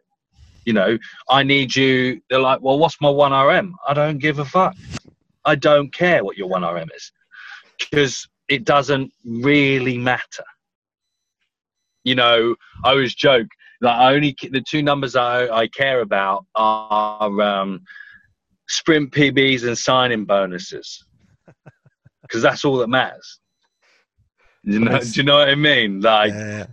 [0.66, 0.98] you know,
[1.30, 2.20] I need you.
[2.28, 3.72] They're like, well, what's my 1RM?
[3.88, 4.74] I don't give a fuck.
[5.44, 7.12] I don't care what your 1RM is
[7.78, 10.44] because it doesn't really matter.
[12.02, 13.46] You know, I always joke
[13.80, 17.82] that I only the two numbers I, I care about are um,
[18.68, 21.04] sprint PBs and signing bonuses
[22.22, 23.40] because that's all that matters.
[24.64, 26.00] You know, do you know what I mean?
[26.00, 26.66] Like, yeah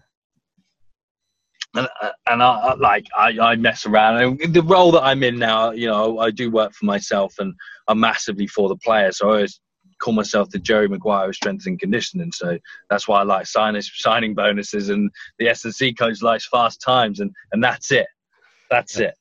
[1.76, 1.88] and,
[2.28, 4.22] and I, like I, I mess around.
[4.42, 7.54] And the role that I'm in now, you know, I do work for myself, and
[7.88, 9.12] I'm massively for the player.
[9.12, 9.60] So I always
[10.00, 12.32] call myself the Jerry Maguire of strength and conditioning.
[12.32, 12.60] So
[12.90, 15.10] that's why I like signing signing bonuses, and
[15.40, 18.08] the S and C coach likes fast times, and and that's it.
[18.70, 19.08] That's yeah.
[19.08, 19.14] it.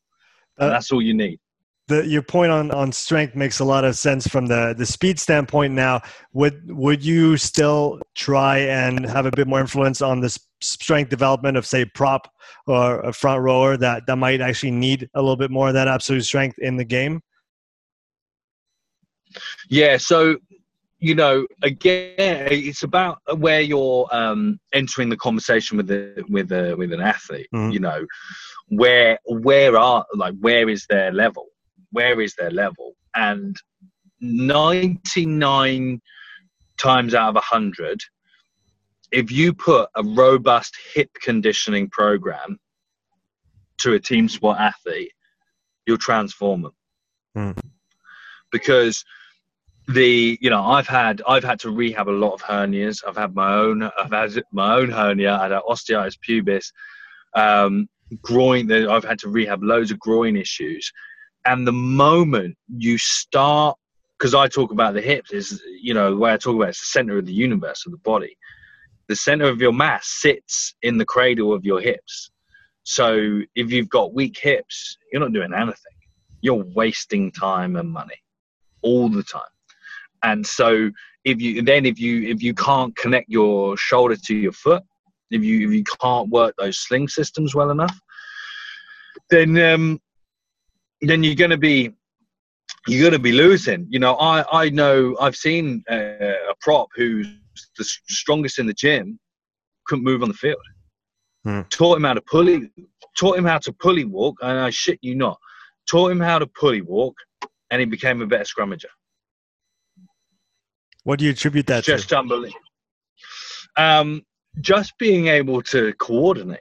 [0.59, 1.41] Uh, that's all you need.
[1.89, 5.19] the your point on on strength makes a lot of sense from the the speed
[5.19, 5.73] standpoint.
[5.75, 11.09] Now, would would you still try and have a bit more influence on this strength
[11.11, 12.31] development of say prop
[12.67, 15.89] or a front rower that that might actually need a little bit more of that
[15.89, 17.21] absolute strength in the game?
[19.69, 20.37] Yeah, so
[21.03, 26.77] you know, again, it's about where you're um, entering the conversation with the with a
[26.77, 27.49] with an athlete.
[27.53, 27.73] Mm-hmm.
[27.73, 28.07] You know,
[28.69, 31.47] where where are like where is their level?
[31.91, 32.95] Where is their level?
[33.17, 33.57] And
[34.21, 36.01] ninety nine
[36.83, 38.01] times out of a hundred,
[39.11, 42.59] if you put a robust hip conditioning program
[43.79, 45.13] to a team sport athlete,
[45.87, 46.73] you'll transform them.
[47.37, 47.59] Mm.
[48.51, 49.05] Because
[49.89, 53.03] the you know I've had I've had to rehab a lot of hernias.
[53.07, 55.35] I've had my own I've had my own hernia.
[55.35, 56.73] I had osteitis pubis,
[57.35, 57.89] um,
[58.23, 58.71] groin.
[58.71, 60.93] I've had to rehab loads of groin issues.
[61.45, 63.77] And the moment you start,
[64.23, 66.71] because I talk about the hips, is you know the way I talk about it,
[66.71, 68.37] it's the center of the universe of the body.
[69.09, 72.31] The center of your mass sits in the cradle of your hips.
[72.85, 75.97] So if you've got weak hips, you're not doing anything.
[76.41, 78.15] You're wasting time and money
[78.83, 79.43] all the time
[80.23, 80.91] and so
[81.25, 84.83] if you then if you if you can't connect your shoulder to your foot
[85.31, 87.97] if you if you can't work those sling systems well enough
[89.31, 90.01] then um
[91.01, 91.93] then you're going to be
[92.89, 96.89] you're going to be losing you know i i know i've seen uh, a prop
[96.97, 97.27] who's
[97.77, 99.19] the strongest in the gym
[99.87, 100.57] couldn't move on the field
[101.45, 101.61] hmm.
[101.71, 102.71] taught him how to pulley
[103.17, 105.39] taught him how to pulley walk and i shit you not
[105.89, 107.15] taught him how to pulley walk
[107.71, 108.87] and he became a better scrummager
[111.05, 112.19] what do you attribute that just to?
[112.19, 112.61] unbelievable.
[113.77, 114.23] Um,
[114.61, 116.61] just being able to coordinate,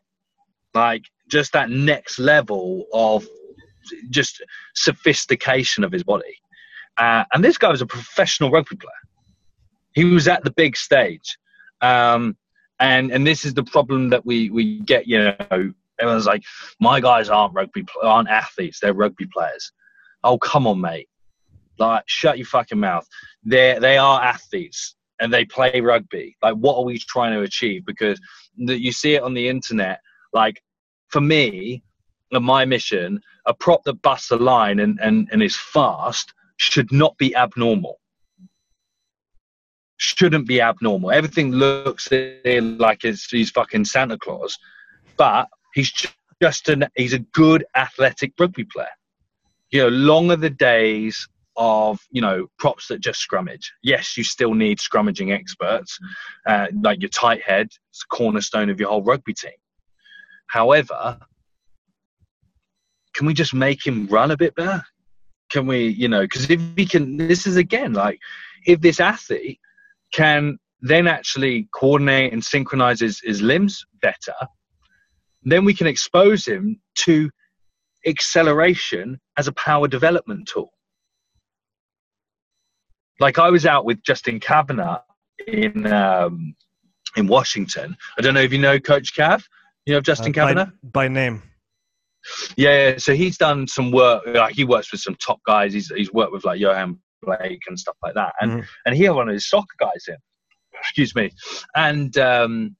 [0.73, 3.27] like just that next level of
[4.09, 4.43] just
[4.75, 6.35] sophistication of his body.
[6.97, 8.91] Uh, and this guy was a professional rugby player.
[9.93, 11.37] He was at the big stage.
[11.81, 12.37] Um,
[12.79, 15.07] and and this is the problem that we we get.
[15.07, 16.43] You know, everyone's like,
[16.79, 19.71] my guys aren't rugby aren't athletes; they're rugby players.
[20.23, 21.07] Oh, come on, mate.
[21.79, 23.07] Like, shut your fucking mouth.
[23.43, 26.35] They they are athletes and they play rugby.
[26.41, 27.85] Like, what are we trying to achieve?
[27.85, 28.19] Because
[28.57, 29.99] you see it on the internet.
[30.33, 30.61] Like,
[31.09, 31.83] for me,
[32.39, 37.17] my mission, a prop that busts a line and, and, and is fast should not
[37.17, 37.99] be abnormal.
[39.97, 41.11] Shouldn't be abnormal.
[41.11, 44.57] Everything looks like it's, he's fucking Santa Claus,
[45.17, 45.91] but he's
[46.41, 48.87] just an he's a good athletic rugby player.
[49.69, 53.65] You know, long are the days of you know props that just scrummage.
[53.83, 55.99] Yes, you still need scrummaging experts,
[56.47, 59.51] uh, like your tight head, it's a cornerstone of your whole rugby team.
[60.47, 61.19] However,
[63.13, 64.83] can we just make him run a bit better?
[65.51, 68.19] Can we, you know, because if he can, this is again like
[68.65, 69.59] if this athlete
[70.13, 74.33] can then actually coordinate and synchronize his, his limbs better,
[75.43, 77.29] then we can expose him to
[78.05, 80.71] acceleration as a power development tool.
[83.19, 85.01] Like I was out with Justin Kavanagh
[85.47, 86.55] in um,
[87.15, 87.95] in Washington.
[88.17, 89.43] I don't know if you know Coach Cav.
[89.85, 91.43] You know Justin uh, Kavanagh by, by, name.
[92.55, 94.23] Yeah, so he's done some work.
[94.27, 95.73] Like he works with some top guys.
[95.73, 98.33] He's he's worked with like Yohan Blake and stuff like that.
[98.41, 98.65] And mm.
[98.85, 100.17] and he had one of his soccer guys in.
[100.79, 101.31] Excuse me.
[101.75, 102.75] And um,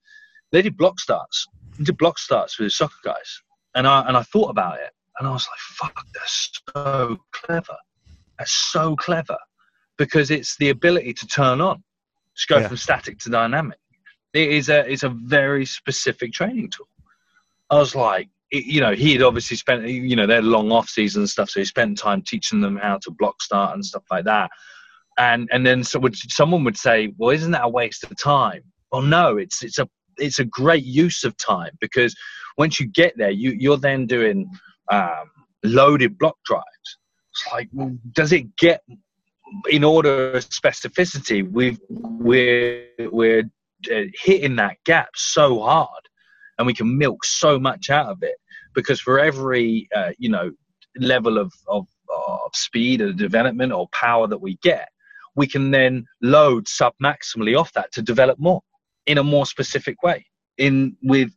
[0.51, 1.47] they did block starts.
[1.77, 3.41] They did block starts with his soccer guys.
[3.75, 5.59] And I and I thought about it, and I was like,
[5.91, 7.77] "Fuck, that's so clever.
[8.37, 9.37] That's so clever."
[10.01, 11.77] because it's the ability to turn on,
[12.35, 12.67] to go yeah.
[12.67, 13.77] from static to dynamic.
[14.33, 16.87] It is a it's a very specific training tool.
[17.69, 21.21] I was like, you know, he had obviously spent, you know, their long off season
[21.21, 24.25] and stuff, so he spent time teaching them how to block start and stuff like
[24.25, 24.49] that.
[25.17, 28.63] And and then so would, someone would say, well, isn't that a waste of time?
[28.91, 29.87] Well, no, it's it's a
[30.17, 32.15] it's a great use of time because
[32.57, 34.49] once you get there, you you're then doing
[34.91, 35.31] um,
[35.63, 36.97] loaded block drives.
[37.31, 38.81] It's like, well, does it get
[39.69, 43.49] in order of specificity, We've we're we're
[43.91, 46.07] uh, hitting that gap so hard,
[46.61, 48.35] and we can milk so much out of it
[48.75, 50.51] because for every uh, you know
[50.95, 54.89] level of, of of speed or development or power that we get,
[55.35, 58.61] we can then load sub maximally off that to develop more
[59.07, 60.23] in a more specific way,
[60.59, 61.31] in with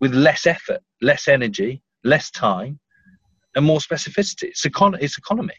[0.00, 2.80] with less effort, less energy, less time,
[3.54, 4.44] and more specificity.
[4.44, 5.54] It's econ- it's economy.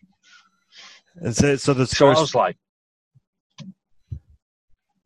[1.18, 2.58] And so, so the so I was like,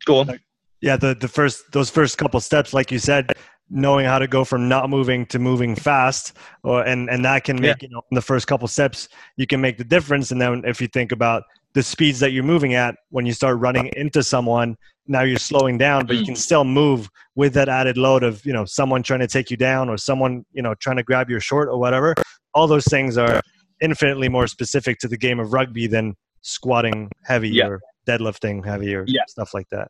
[0.06, 0.40] go on.
[0.80, 3.32] Yeah, the the first those first couple steps, like you said,
[3.70, 7.56] knowing how to go from not moving to moving fast or and and that can
[7.56, 7.88] make yeah.
[7.88, 10.80] you know in the first couple steps you can make the difference and then if
[10.80, 11.44] you think about
[11.74, 15.78] the speeds that you're moving at when you start running into someone now you're slowing
[15.78, 19.20] down but you can still move with that added load of you know someone trying
[19.20, 22.14] to take you down or someone you know trying to grab your short or whatever
[22.54, 23.40] all those things are
[23.80, 27.66] infinitely more specific to the game of rugby than squatting heavy yeah.
[27.66, 29.22] or deadlifting heavy or yeah.
[29.28, 29.88] stuff like that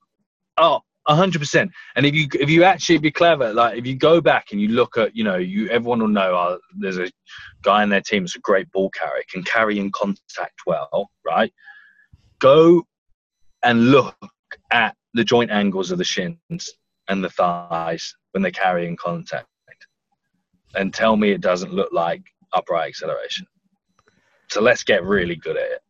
[0.58, 0.80] oh
[1.16, 1.72] hundred percent.
[1.96, 4.68] And if you if you actually be clever, like if you go back and you
[4.68, 7.10] look at, you know, you everyone will know uh, there's a
[7.62, 11.52] guy in their team that's a great ball carrier, can carry in contact well, right?
[12.38, 12.84] Go
[13.62, 14.16] and look
[14.70, 16.70] at the joint angles of the shins
[17.08, 19.46] and the thighs when they carry in contact,
[20.74, 23.46] and tell me it doesn't look like upright acceleration.
[24.48, 25.80] So let's get really good at it.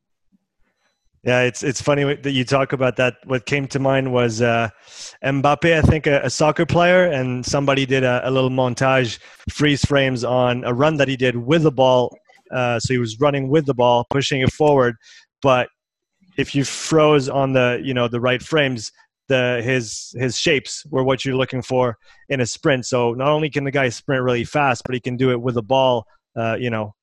[1.22, 3.16] Yeah, it's it's funny that you talk about that.
[3.26, 4.70] What came to mind was uh,
[5.22, 9.18] Mbappe, I think, a, a, soccer player, and somebody did a, a, little montage,
[9.50, 12.16] freeze frames on a run that he did with the ball.
[12.50, 14.96] Uh, so he was running with the ball, pushing it forward.
[15.42, 15.68] But
[16.38, 18.90] if you froze on the you know the right frames,
[19.28, 21.98] the his his shapes were what you're looking for
[22.30, 22.86] in a sprint.
[22.86, 25.56] So not only can the guy sprint really fast, but he can do it with
[25.56, 26.06] the ball.
[26.34, 26.94] Uh, you know,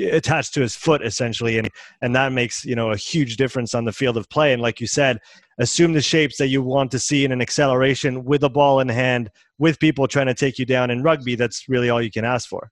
[0.00, 1.70] attached to his foot essentially and
[2.00, 4.52] and that makes you know a huge difference on the field of play.
[4.52, 5.18] And like you said
[5.58, 8.88] assume the shapes that you want to see in an acceleration with a ball in
[8.88, 12.24] hand with people trying to take you down in rugby that's really all you can
[12.24, 12.70] ask for.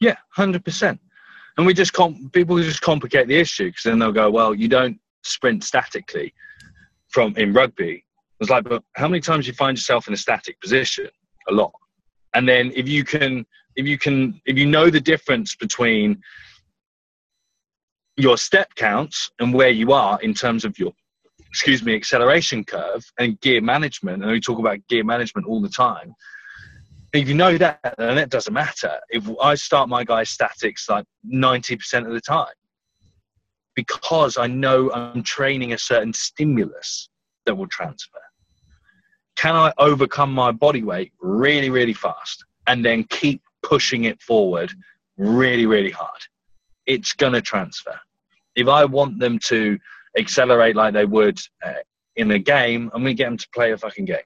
[0.00, 0.98] Yeah 100%
[1.58, 4.68] and we just comp- people just complicate the issue because then they'll go well you
[4.68, 6.32] don't sprint statically
[7.08, 8.04] from in rugby.
[8.40, 11.08] It's like but how many times you find yourself in a static position?
[11.48, 11.72] A lot.
[12.34, 13.44] And then if you can
[13.76, 16.20] if you can if you know the difference between
[18.16, 20.92] your step counts and where you are in terms of your
[21.48, 25.68] excuse me acceleration curve and gear management and we talk about gear management all the
[25.68, 26.14] time
[27.12, 28.98] if you know that then it doesn't matter.
[29.08, 32.54] If i start my guys statics like 90% of the time
[33.74, 37.08] because i know i'm training a certain stimulus
[37.46, 38.20] that will transfer.
[39.36, 44.72] Can i overcome my body weight really really fast and then keep pushing it forward
[45.16, 46.20] really, really hard.
[46.86, 47.98] It's going to transfer.
[48.56, 49.78] If I want them to
[50.18, 51.72] accelerate like they would uh,
[52.16, 54.18] in a game, I'm going to get them to play a fucking game.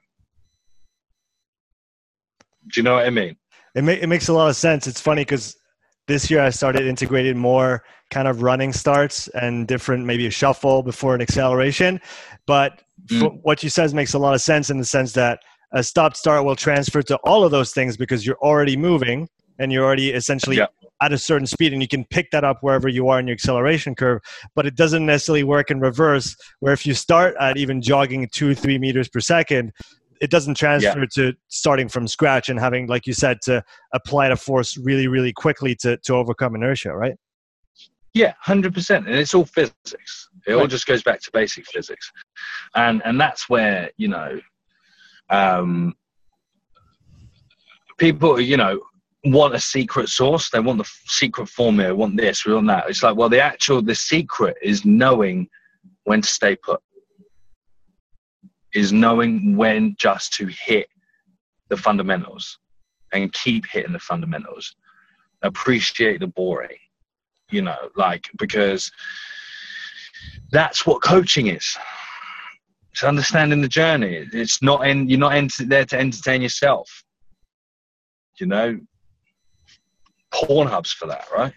[2.73, 3.35] Do you know what I mean?
[3.75, 4.87] It, ma- it makes a lot of sense.
[4.87, 5.55] It's funny because
[6.07, 10.81] this year I started integrating more kind of running starts and different, maybe a shuffle
[10.81, 11.99] before an acceleration.
[12.47, 13.39] But mm.
[13.43, 15.39] what you says makes a lot of sense in the sense that–
[15.75, 19.27] a stop start will transfer to all of those things because you're already moving
[19.59, 20.67] and you're already essentially yeah.
[21.01, 23.33] at a certain speed and you can pick that up wherever you are in your
[23.33, 24.21] acceleration curve
[24.55, 28.55] but it doesn't necessarily work in reverse where if you start at even jogging two
[28.55, 29.71] three meters per second
[30.21, 31.05] it doesn't transfer yeah.
[31.13, 33.61] to starting from scratch and having like you said to
[33.93, 37.15] apply the force really really quickly to, to overcome inertia right
[38.13, 40.61] yeah 100% and it's all physics it right.
[40.61, 42.09] all just goes back to basic physics
[42.75, 44.39] and and that's where you know
[45.29, 45.95] um,
[47.97, 48.79] people, you know,
[49.25, 50.49] want a secret source.
[50.49, 51.95] They want the secret formula.
[51.95, 52.45] Want this.
[52.45, 52.89] We want that.
[52.89, 55.47] It's like, well, the actual the secret is knowing
[56.03, 56.81] when to stay put.
[58.73, 60.87] Is knowing when just to hit
[61.69, 62.59] the fundamentals
[63.13, 64.75] and keep hitting the fundamentals.
[65.41, 66.77] Appreciate the boring,
[67.49, 68.91] you know, like because
[70.51, 71.77] that's what coaching is.
[72.95, 74.25] It's understanding the journey.
[74.31, 75.09] It's not in.
[75.09, 76.89] You're not there to entertain yourself.
[78.39, 78.79] You know,
[80.33, 81.51] Pornhub's for that, right?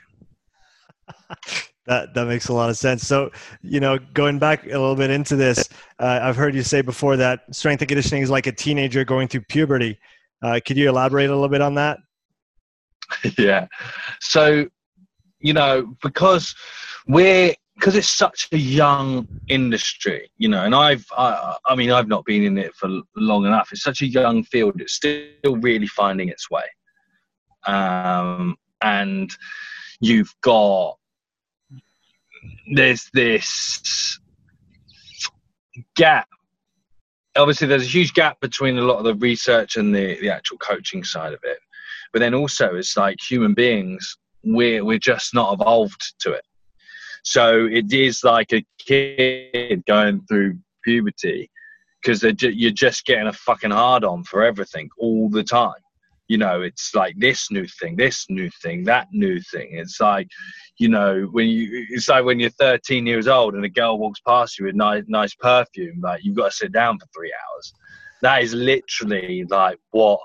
[1.87, 3.07] that that makes a lot of sense.
[3.07, 3.31] So,
[3.63, 5.69] you know, going back a little bit into this,
[6.01, 9.29] uh, I've heard you say before that strength and conditioning is like a teenager going
[9.29, 9.97] through puberty.
[10.43, 11.99] Uh, could you elaborate a little bit on that?
[13.39, 13.69] yeah.
[14.21, 14.67] So,
[15.39, 16.53] you know, because
[17.07, 22.09] we're because it's such a young industry, you know, and I've, I, I, mean, I've
[22.09, 23.69] not been in it for long enough.
[23.71, 26.65] It's such a young field; it's still really finding its way.
[27.69, 29.31] Um, and
[30.01, 30.97] you've got
[32.75, 34.19] there's this
[35.95, 36.29] gap.
[37.37, 40.59] Obviously, there's a huge gap between a lot of the research and the, the actual
[40.59, 41.59] coaching side of it.
[42.13, 46.45] But then also, it's like human beings, we're we're just not evolved to it
[47.25, 51.51] so it is like a kid going through puberty
[52.03, 55.73] because ju- you're just getting a fucking hard on for everything all the time.
[56.29, 59.69] You know, it's like this new thing, this new thing, that new thing.
[59.73, 60.29] It's like,
[60.79, 64.21] you know, when you, it's like when you're 13 years old and a girl walks
[64.21, 67.73] past you with nice, nice perfume, like you've got to sit down for three hours.
[68.21, 70.21] That is literally like what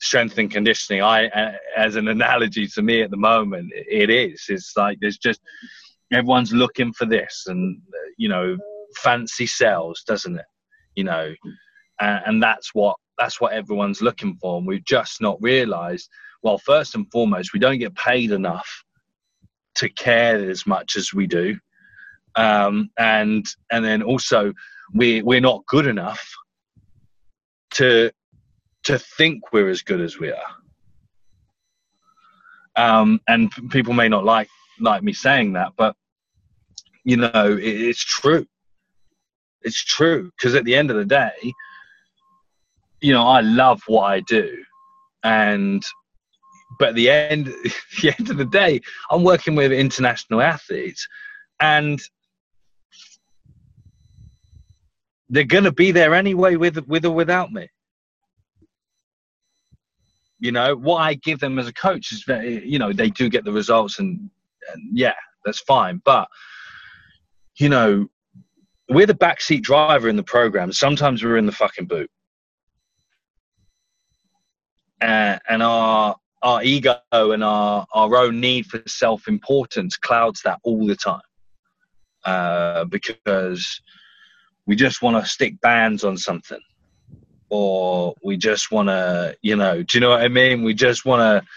[0.00, 1.30] strength and conditioning i
[1.76, 5.40] as an analogy to me at the moment it is it's like there's just
[6.12, 7.80] everyone's looking for this and
[8.18, 8.56] you know
[8.96, 10.46] fancy sells doesn't it?
[10.94, 11.34] You know
[12.00, 14.58] and, and that's what that's what everyone's looking for.
[14.58, 16.08] And we've just not realized
[16.42, 18.68] well first and foremost we don't get paid enough
[19.76, 21.58] to care as much as we do.
[22.36, 24.52] Um, and and then also
[24.92, 26.26] we we're not good enough
[27.74, 28.10] to
[28.84, 30.54] to think we're as good as we are.
[32.76, 34.48] Um, and people may not like
[34.80, 35.96] like me saying that, but
[37.04, 38.46] you know it, it's true.
[39.62, 41.52] It's true because at the end of the day,
[43.00, 44.62] you know I love what I do,
[45.22, 45.84] and
[46.78, 47.46] but at the end
[48.02, 51.06] the end of the day, I'm working with international athletes,
[51.60, 52.00] and
[55.28, 57.68] they're going to be there anyway with with or without me
[60.44, 63.28] you know what i give them as a coach is very you know they do
[63.28, 64.30] get the results and, and
[64.92, 66.00] yeah that's fine.
[66.04, 66.28] But
[67.56, 68.08] you know
[68.88, 70.72] we're the backseat driver in the program.
[70.72, 72.10] Sometimes we're in the fucking boot.
[75.00, 80.86] Uh, and our our ego and our our own need for self-importance clouds that all
[80.86, 81.20] the time.
[82.24, 83.80] Uh, because
[84.66, 86.60] we just want to stick bands on something.
[87.50, 90.62] Or we just want to you know do you know what i mean?
[90.62, 91.48] We just want to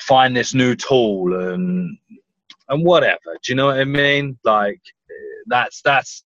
[0.00, 1.96] find this new tool and
[2.68, 4.80] and whatever do you know what i mean like
[5.46, 6.24] that's that's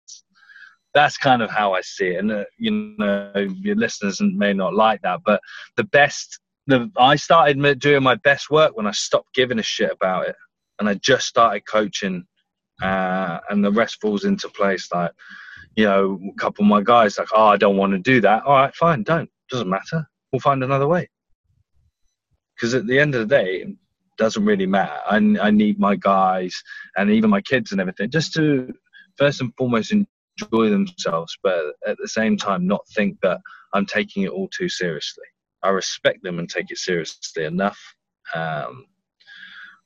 [0.94, 4.74] that's kind of how i see it and uh, you know your listeners may not
[4.74, 5.40] like that but
[5.76, 9.90] the best the i started doing my best work when i stopped giving a shit
[9.90, 10.36] about it
[10.78, 12.24] and i just started coaching
[12.82, 15.10] uh, and the rest falls into place like
[15.76, 18.44] you know, a couple of my guys like, oh, I don't want to do that.
[18.44, 19.30] All right, fine, don't.
[19.50, 20.08] Doesn't matter.
[20.32, 21.08] We'll find another way.
[22.56, 23.76] Because at the end of the day, it
[24.16, 24.98] doesn't really matter.
[25.06, 26.54] I, I need my guys
[26.96, 28.72] and even my kids and everything just to
[29.16, 33.40] first and foremost enjoy themselves, but at the same time not think that
[33.74, 35.24] I'm taking it all too seriously.
[35.62, 37.78] I respect them and take it seriously enough.
[38.34, 38.86] Um,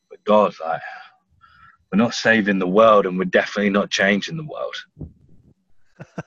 [0.08, 0.80] but God, like,
[1.90, 4.76] we're not saving the world, and we're definitely not changing the world.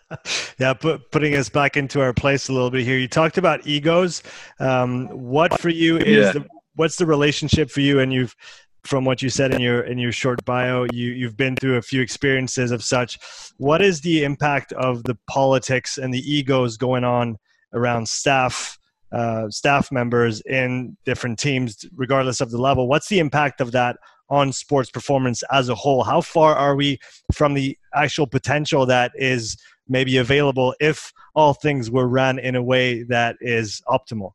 [0.59, 2.97] yeah, put, putting us back into our place a little bit here.
[2.97, 4.23] You talked about egos.
[4.59, 6.31] Um, what for you is yeah.
[6.33, 7.99] the, what's the relationship for you?
[7.99, 8.35] And you've
[8.83, 11.81] from what you said in your in your short bio, you you've been through a
[11.81, 13.17] few experiences of such.
[13.57, 17.37] What is the impact of the politics and the egos going on
[17.73, 18.77] around staff?
[19.11, 22.87] Uh, staff members in different teams, regardless of the level.
[22.87, 23.95] What's the impact of that
[24.27, 26.03] on sports performance as a whole?
[26.03, 26.97] How far are we
[27.31, 29.55] from the actual potential that is
[29.87, 34.31] maybe available if all things were run in a way that is optimal?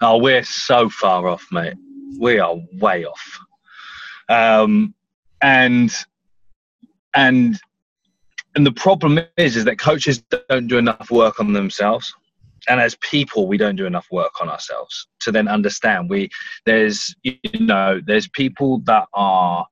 [0.00, 1.74] Oh, we're so far off, mate.
[2.18, 3.38] We are way off.
[4.28, 4.94] Um,
[5.40, 5.94] and
[7.14, 7.58] and
[8.54, 12.12] and the problem is is that coaches don't do enough work on themselves
[12.68, 16.28] and as people we don't do enough work on ourselves to then understand we
[16.66, 19.66] there's you know there's people that are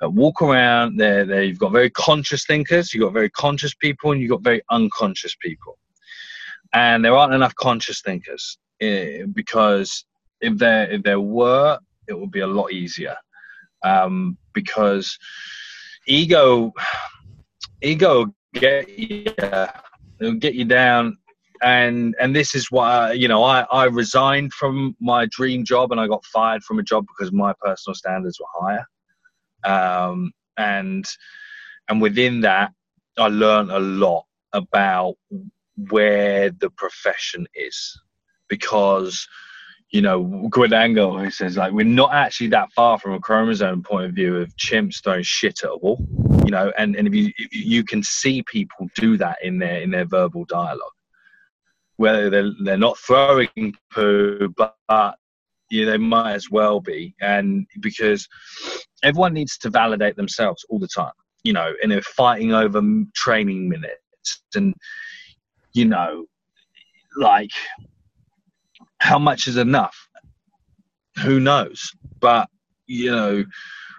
[0.00, 4.12] that walk around there there you've got very conscious thinkers you've got very conscious people
[4.12, 5.78] and you've got very unconscious people.
[6.74, 10.04] And there aren't enough conscious thinkers eh, because
[10.40, 13.16] if there if there were it would be a lot easier.
[13.84, 15.16] Um, because
[16.06, 16.72] ego
[17.80, 19.24] ego get you
[20.20, 21.18] it'll get you down.
[21.60, 26.00] And and this is why you know I, I resigned from my dream job and
[26.00, 28.86] I got fired from a job because my personal standards were higher
[29.64, 31.06] um, and
[31.88, 32.72] and within that
[33.18, 35.14] I learned a lot about
[35.90, 38.00] where the profession is.
[38.48, 39.28] Because
[39.90, 44.06] you know Guadagno he says like we're not actually that far from a chromosome point
[44.06, 45.98] of view of chimps throwing shit at a wall
[46.48, 46.72] you know?
[46.78, 50.46] And, and if you you can see people do that in their in their verbal
[50.46, 50.96] dialogue.
[51.96, 55.18] Whether they're, they're not throwing poo, but, but
[55.70, 57.14] yeah, they might as well be.
[57.20, 58.28] And because
[59.02, 61.12] everyone needs to validate themselves all the time,
[61.44, 62.82] you know, and they're fighting over
[63.14, 64.74] training minutes and,
[65.72, 66.26] you know,
[67.16, 67.50] like
[69.00, 69.96] how much is enough?
[71.22, 71.92] Who knows?
[72.20, 72.48] But,
[72.86, 73.44] you know,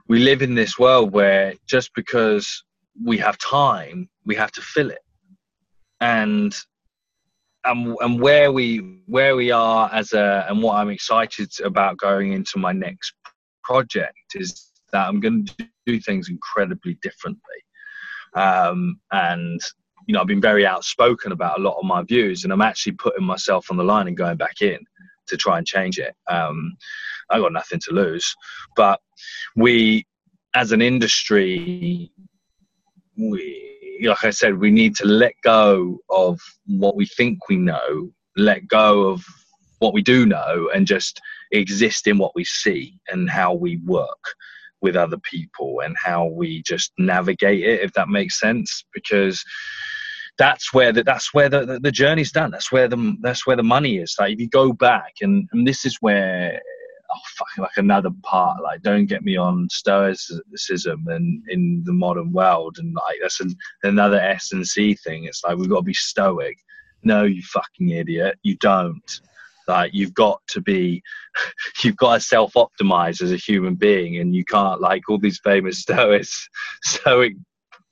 [0.07, 2.63] we live in this world where just because
[3.03, 5.03] we have time, we have to fill it.
[6.01, 6.55] And
[7.66, 12.34] and and where we where we are as a and what I'm excited about going
[12.34, 13.14] into my next
[13.64, 17.41] project is that I'm going to do things incredibly differently,
[18.36, 19.62] um, and
[20.10, 22.93] you know, I've been very outspoken about a lot of my views, and I'm actually
[22.93, 24.80] putting myself on the line and going back in
[25.28, 26.16] to try and change it.
[26.28, 26.76] Um,
[27.30, 28.36] I got nothing to lose,
[28.76, 28.99] but
[29.55, 30.07] we,
[30.55, 32.12] as an industry,
[33.16, 38.12] we, like I said, we need to let go of what we think we know,
[38.38, 39.24] let go of
[39.80, 41.20] what we do know, and just
[41.52, 44.24] exist in what we see and how we work
[44.82, 48.86] with other people and how we just navigate it if that makes sense.
[48.93, 49.43] Because
[50.38, 52.52] that's where the, that's where the, the, the journey's done.
[52.52, 54.16] That's where the that's where the money is.
[54.20, 56.62] Like if you go back and, and this is where
[57.14, 62.78] oh like another part like don't get me on stoicism and in the modern world
[62.78, 65.26] and like that's an, another s and c thing.
[65.26, 66.57] It's like we've got to be stoic.
[67.03, 69.22] No you fucking idiot you don't.
[69.68, 71.01] Like you've got to be
[71.84, 75.80] you've got to self-optimize as a human being and you can't like all these famous
[75.82, 76.47] stoics
[76.84, 77.34] stoic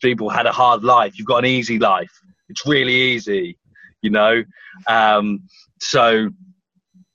[0.02, 1.18] people had a hard life.
[1.18, 2.12] You've got an easy life.
[2.50, 3.58] It's really easy
[4.02, 4.44] you know?
[4.88, 5.44] Um,
[5.80, 6.30] so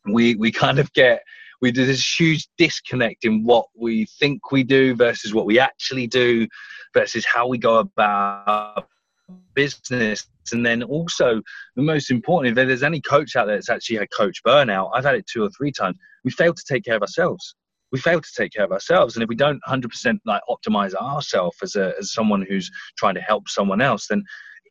[0.04, 1.22] we we kind of get
[1.62, 6.08] we do this huge disconnect in what we think we do versus what we actually
[6.08, 6.46] do
[6.92, 8.88] versus how we go about
[9.54, 10.26] business.
[10.52, 11.40] And then also
[11.76, 15.04] the most important if there's any coach out there that's actually had coach burnout i've
[15.04, 17.54] had it two or three times we fail to take care of ourselves.
[17.92, 19.16] We fail to take care of ourselves.
[19.16, 23.20] And if we don't 100% like optimize ourselves as a as someone who's trying to
[23.20, 24.24] help someone else then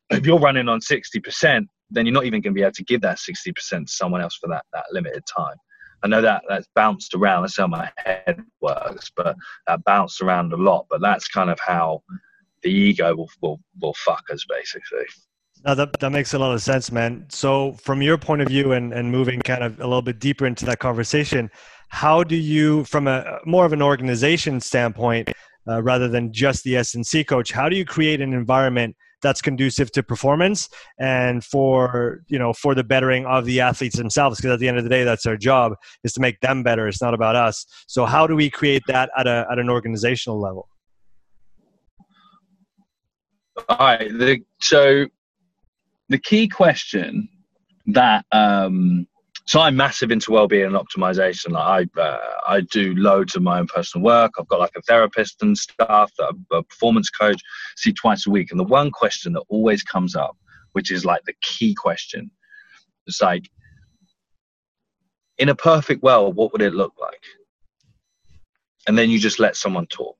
[0.09, 3.01] if you're running on 60% then you're not even going to be able to give
[3.01, 5.55] that 60% to someone else for that that limited time
[6.03, 7.43] I know that that's bounced around.
[7.43, 9.35] That's how my head works, but
[9.67, 10.87] that bounced around a lot.
[10.89, 12.01] But that's kind of how
[12.63, 15.05] the ego will, will, will fuck us basically.
[15.65, 17.27] No, that, that makes a lot of sense, man.
[17.29, 20.47] So, from your point of view, and, and moving kind of a little bit deeper
[20.47, 21.51] into that conversation,
[21.89, 25.29] how do you, from a more of an organization standpoint,
[25.67, 29.91] uh, rather than just the S&C coach, how do you create an environment that's conducive
[29.93, 30.69] to performance
[30.99, 34.37] and for you know for the bettering of the athletes themselves?
[34.37, 36.87] Because at the end of the day, that's our job is to make them better.
[36.87, 37.65] It's not about us.
[37.87, 40.67] So, how do we create that at a at an organizational level?
[43.69, 44.11] All right.
[44.11, 45.05] The, so
[46.09, 47.29] the key question
[47.87, 49.07] that um,
[49.45, 51.51] so I'm massive into well-being and optimization.
[51.51, 54.31] Like I uh, I do loads of my own personal work.
[54.37, 57.41] I've got like a therapist and stuff, a performance coach,
[57.75, 58.51] see twice a week.
[58.51, 60.37] And the one question that always comes up,
[60.73, 62.31] which is like the key question,
[63.07, 63.49] it's like,
[65.37, 67.23] in a perfect world, what would it look like?
[68.87, 70.17] And then you just let someone talk.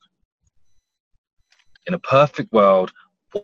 [1.86, 2.92] In a perfect world,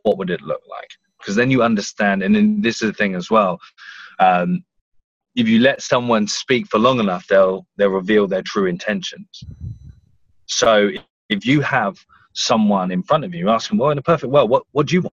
[0.04, 0.90] what would it look like?
[1.20, 3.60] Because then you understand, and then this is the thing as well.
[4.20, 4.64] Um,
[5.38, 9.44] if you let someone speak for long enough, they'll they'll reveal their true intentions.
[10.48, 10.90] So
[11.30, 11.96] if you have
[12.34, 14.96] someone in front of you, ask them, well, in a perfect world, what what do
[14.96, 15.14] you want?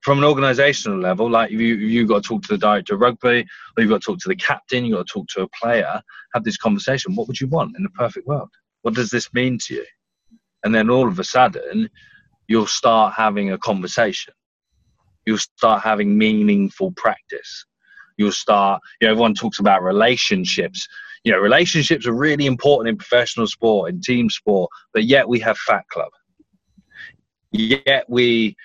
[0.00, 3.46] From an organizational level, like you you got to talk to the director of rugby,
[3.76, 6.02] or you've got to talk to the captain, you've got to talk to a player,
[6.34, 7.14] have this conversation.
[7.14, 8.50] What would you want in a perfect world?
[8.82, 9.86] What does this mean to you?
[10.64, 11.88] And then all of a sudden,
[12.48, 14.34] you'll start having a conversation.
[15.24, 17.64] You'll start having meaningful practice.
[18.18, 20.86] You'll start, you know, everyone talks about relationships.
[21.24, 25.40] You know, relationships are really important in professional sport, in team sport, but yet we
[25.40, 26.10] have Fat Club.
[27.52, 28.56] Yet we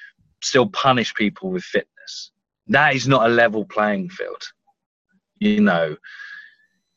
[0.41, 2.32] still punish people with fitness.
[2.68, 4.41] That is not a level playing field.
[5.39, 5.95] You know,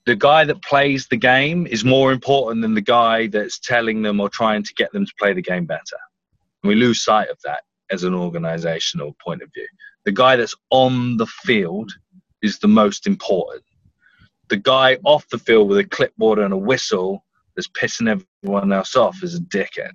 [0.06, 4.20] the guy that plays the game is more important than the guy that's telling them
[4.20, 5.98] or trying to get them to play the game better.
[6.62, 9.66] We lose sight of that as an organizational point of view.
[10.04, 11.92] The guy that's on the field
[12.46, 13.62] is the most important.
[14.48, 17.24] The guy off the field with a clipboard and a whistle
[17.54, 19.92] that's pissing everyone else off is a dickhead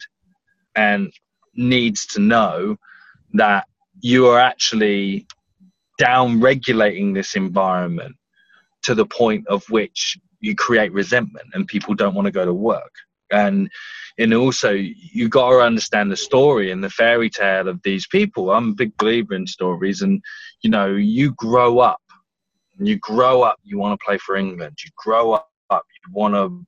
[0.76, 1.12] and
[1.56, 2.78] needs to know
[3.34, 3.66] that
[4.02, 5.26] you are actually
[5.98, 8.16] down regulating this environment
[8.84, 12.54] to the point of which you create resentment and people don't want to go to
[12.54, 12.92] work
[13.32, 13.70] and
[14.18, 18.52] and also you got to understand the story and the fairy tale of these people
[18.52, 20.22] i'm a big believer in stories and
[20.62, 22.01] you know you grow up
[22.88, 24.78] you grow up you want to play for england.
[24.84, 26.66] You grow up you want to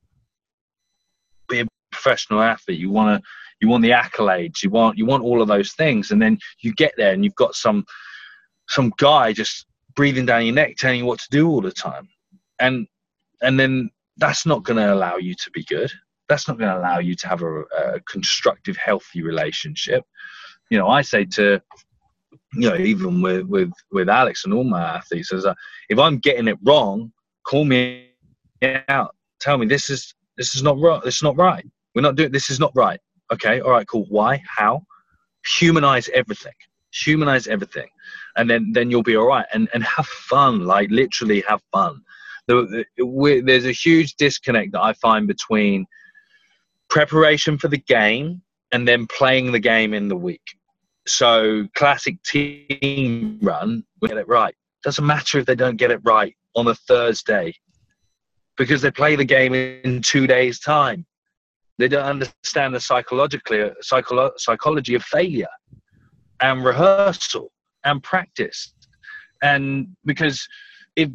[1.48, 2.78] be a professional athlete.
[2.78, 3.28] You want to
[3.60, 4.62] you want the accolades.
[4.62, 6.10] You want you want all of those things.
[6.10, 7.84] And then you get there and you've got some
[8.68, 12.08] some guy just breathing down your neck telling you what to do all the time.
[12.58, 12.86] And
[13.42, 15.90] and then that's not going to allow you to be good.
[16.28, 20.04] That's not going to allow you to have a, a, constructive, healthy relationship.
[20.70, 21.60] You know, I say to,
[22.56, 25.54] you know, even with with with Alex and all my athletes, as a,
[25.88, 27.12] if I'm getting it wrong,
[27.46, 28.10] call me
[28.88, 31.02] out, tell me this is this is not right.
[31.02, 31.66] This is not right.
[31.94, 32.50] We're not doing this.
[32.50, 33.00] Is not right.
[33.32, 33.60] Okay.
[33.60, 33.86] All right.
[33.86, 34.06] Cool.
[34.08, 34.42] Why?
[34.46, 34.82] How?
[35.58, 36.54] Humanize everything.
[36.94, 37.88] humanize everything
[38.36, 42.00] and then then you'll be all right and and have fun like literally have fun
[42.46, 45.84] the, the, there's a huge disconnect that i find between
[46.88, 48.40] preparation for the game
[48.72, 50.56] and then playing the game in the week
[51.06, 56.00] so classic team run we get it right doesn't matter if they don't get it
[56.04, 57.52] right on a thursday
[58.56, 61.04] because they play the game in two days time
[61.78, 65.48] they don't understand the psychologically psycholo- psychology of failure
[66.40, 67.50] and rehearsal
[67.84, 68.72] and practice.
[69.42, 70.46] And because
[70.96, 71.10] if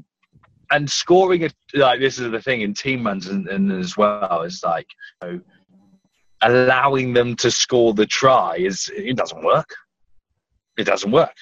[0.71, 4.43] and scoring it like this is the thing in team runs and, and as well
[4.43, 4.87] is like
[5.23, 5.41] you know,
[6.41, 9.69] allowing them to score the try is it doesn't work.
[10.77, 11.35] It doesn't work.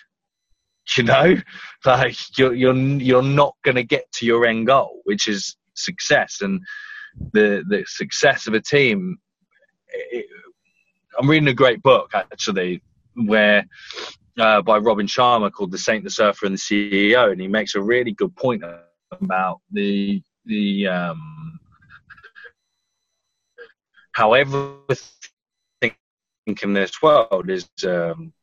[0.97, 1.35] You know,
[1.85, 6.41] like you're you're you're not going to get to your end goal, which is success
[6.41, 6.61] and
[7.33, 9.17] the the success of a team.
[9.89, 10.25] It,
[11.19, 12.81] I'm reading a great book actually
[13.15, 13.65] where
[14.39, 17.75] uh, by Robin Sharma called "The Saint, the Surfer, and the CEO," and he makes
[17.75, 18.63] a really good point
[19.11, 21.59] about the the um,
[24.17, 25.93] how everything
[26.63, 28.33] in this world is um,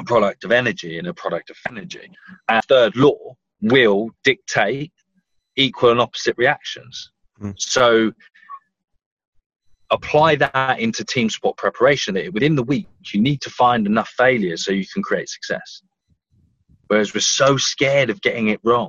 [0.00, 2.10] a product of energy and a product of energy.
[2.48, 4.94] And third law will dictate
[5.56, 7.10] equal and opposite reactions.
[7.38, 7.54] Mm.
[7.58, 8.12] So
[9.90, 14.08] apply that into team sport preparation that within the week you need to find enough
[14.08, 15.82] failures so you can create success
[16.88, 18.88] whereas we're so scared of getting it wrong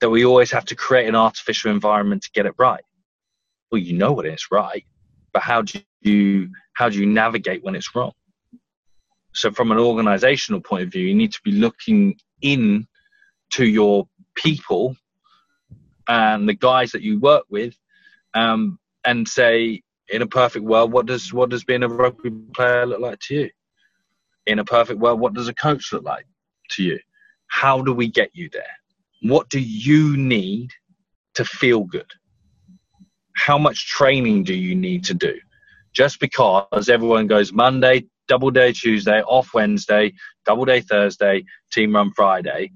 [0.00, 2.82] that we always have to create an artificial environment to get it right
[3.70, 4.84] well you know when it's right?
[5.32, 8.12] But how do you how do you navigate when it's wrong?
[9.34, 12.86] So from an organizational point of view you need to be looking in
[13.50, 14.96] to your people
[16.08, 17.76] and the guys that you work with
[18.34, 22.86] um, and say in a perfect world what does what does being a rugby player
[22.86, 23.50] look like to you?
[24.46, 26.26] In a perfect world what does a coach look like
[26.70, 26.98] to you?
[27.48, 28.62] How do we get you there?
[29.22, 30.70] What do you need
[31.34, 32.10] to feel good
[33.36, 35.34] how much training do you need to do
[35.92, 40.12] just because everyone goes monday double day tuesday off wednesday
[40.44, 42.70] double day thursday team run friday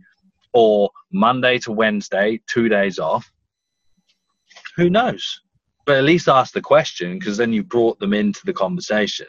[0.52, 3.30] or monday to wednesday two days off
[4.76, 5.40] who knows
[5.90, 9.26] but at least ask the question because then you brought them into the conversation.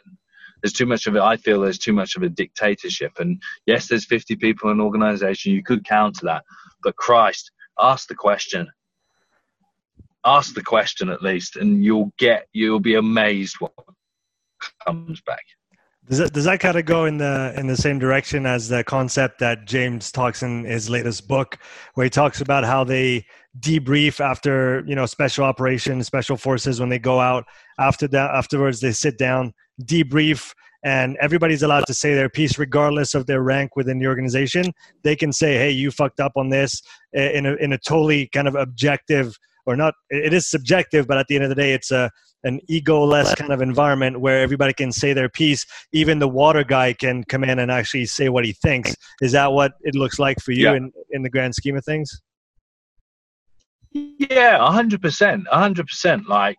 [0.62, 1.20] There's too much of it.
[1.20, 3.12] I feel there's too much of a dictatorship.
[3.18, 5.52] And yes, there's 50 people in an organization.
[5.52, 6.44] You could counter that.
[6.84, 8.70] But Christ, ask the question.
[10.24, 13.72] Ask the question at least, and you'll get, you'll be amazed what
[14.86, 15.42] comes back.
[16.08, 18.82] Does that, does that kind of go in the in the same direction as the
[18.82, 21.58] concept that James talks in his latest book,
[21.94, 23.24] where he talks about how they
[23.60, 27.44] debrief after you know special operations, special forces when they go out
[27.78, 29.52] after that afterwards they sit down,
[29.84, 30.52] debrief,
[30.84, 34.72] and everybody's allowed to say their piece regardless of their rank within the organization.
[35.04, 36.82] They can say, "Hey, you fucked up on this,"
[37.14, 39.94] eh, in a in a totally kind of objective or not.
[40.10, 42.10] It is subjective, but at the end of the day, it's a
[42.44, 45.64] an ego-less kind of environment where everybody can say their piece.
[45.92, 48.96] Even the water guy can come in and actually say what he thinks.
[49.20, 50.74] Is that what it looks like for you yeah.
[50.74, 52.20] in, in the grand scheme of things?
[53.92, 56.28] Yeah, hundred percent, hundred percent.
[56.28, 56.58] Like,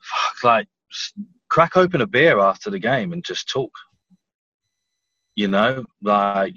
[0.00, 0.68] fuck, like
[1.50, 3.72] crack open a beer after the game and just talk.
[5.34, 6.56] You know, like,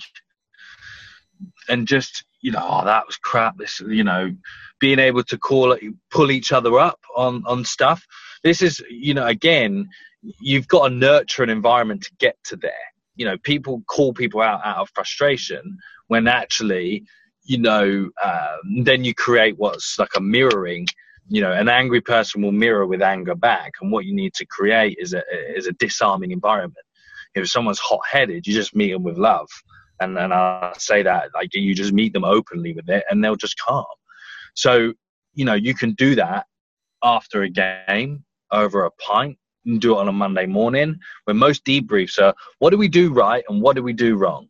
[1.67, 3.57] and just you know, oh, that was crap.
[3.57, 4.35] This, you know,
[4.79, 5.75] being able to call
[6.11, 8.05] pull each other up on on stuff.
[8.43, 9.89] This is you know again
[10.41, 12.73] you've got to nurture an environment to get to there.
[13.15, 15.77] You know people call people out out of frustration
[16.07, 17.05] when actually
[17.45, 20.85] you know um, then you create what's like a mirroring
[21.29, 24.45] you know an angry person will mirror with anger back and what you need to
[24.45, 25.23] create is a
[25.55, 26.85] is a disarming environment.
[27.35, 29.49] If someone's hot-headed you just meet them with love
[29.99, 33.35] and and i say that like you just meet them openly with it and they'll
[33.35, 33.85] just calm
[34.55, 34.93] so
[35.33, 36.45] you know you can do that
[37.03, 41.65] after a game over a pint and do it on a Monday morning when most
[41.65, 44.47] debriefs are what do we do right and what do we do wrong?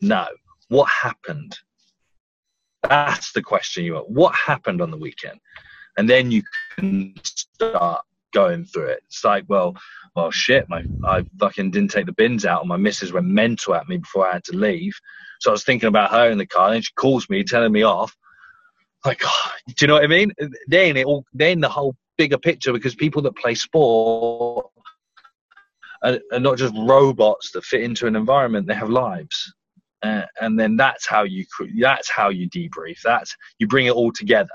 [0.00, 0.26] No.
[0.68, 1.58] What happened?
[2.82, 4.10] That's the question you want.
[4.10, 5.38] What happened on the weekend?
[5.96, 6.42] And then you
[6.76, 8.02] can start
[8.32, 9.02] going through it.
[9.06, 9.76] It's like, well,
[10.14, 13.74] well, shit, my I fucking didn't take the bins out, and my missus went mental
[13.74, 14.94] at me before I had to leave.
[15.40, 17.82] So I was thinking about her in the car, and she calls me, telling me
[17.82, 18.16] off.
[19.04, 19.20] Like,
[19.66, 20.32] do you know what I mean?
[20.68, 24.66] Then it all, then the whole bigger picture because people that play sport
[26.02, 29.52] are, are not just robots that fit into an environment; they have lives.
[30.02, 31.44] Uh, and then that's how you
[31.80, 33.00] that's how you debrief.
[33.02, 34.50] That's you bring it all together.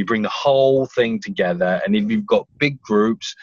[0.00, 3.34] You bring the whole thing together, and if you've got big groups,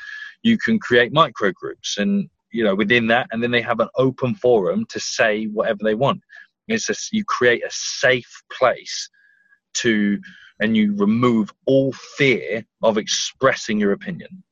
[0.44, 1.98] you can create micro groups.
[1.98, 5.80] And you know within that and then they have an open forum to say whatever
[5.84, 6.22] they want.
[6.68, 9.10] It's you create a safe place
[9.76, 10.20] to
[10.60, 14.44] and you remove all fear of expressing your opinion.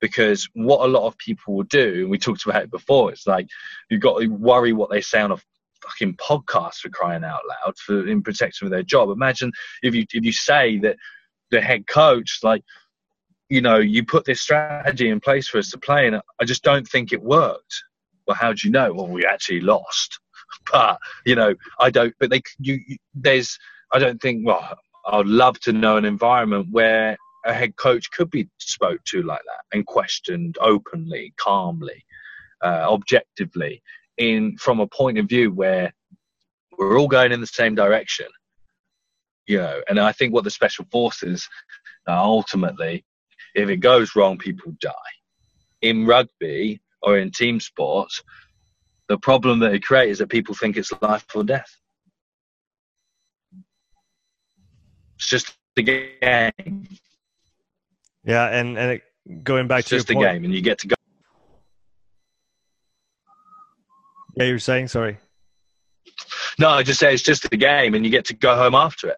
[0.00, 3.26] Because what a lot of people will do and we talked about it before it's
[3.26, 3.46] like
[3.90, 5.38] you've got to worry what they say on a
[5.82, 9.10] fucking podcast for crying out loud for in protection of their job.
[9.10, 10.96] Imagine if you if you say that
[11.50, 12.62] the head coach like
[13.48, 16.62] you know you put this strategy in place for us to play and i just
[16.62, 17.82] don't think it worked.
[18.26, 18.92] Well how do you know?
[18.92, 20.20] Well we actually lost.
[20.72, 22.80] But you know i don't but they you
[23.14, 23.58] there's
[23.92, 24.78] i don't think well
[25.08, 29.42] i'd love to know an environment where a head coach could be spoke to like
[29.46, 32.04] that and questioned openly calmly
[32.62, 33.82] uh, objectively
[34.16, 35.92] in from a point of view where
[36.78, 38.26] we're all going in the same direction
[39.48, 41.48] you know and i think what the special forces
[42.06, 43.04] uh, ultimately
[43.54, 44.92] if it goes wrong people die.
[45.82, 48.22] In rugby or in team sports
[49.08, 51.70] the problem that it creates is that people think it's life or death.
[55.16, 56.88] It's just a game.
[58.24, 60.78] Yeah and and it, going back it's to just a point, game and you get
[60.80, 60.94] to go.
[64.36, 65.18] Yeah you're saying sorry.
[66.58, 69.08] No i just say it's just a game and you get to go home after
[69.08, 69.16] it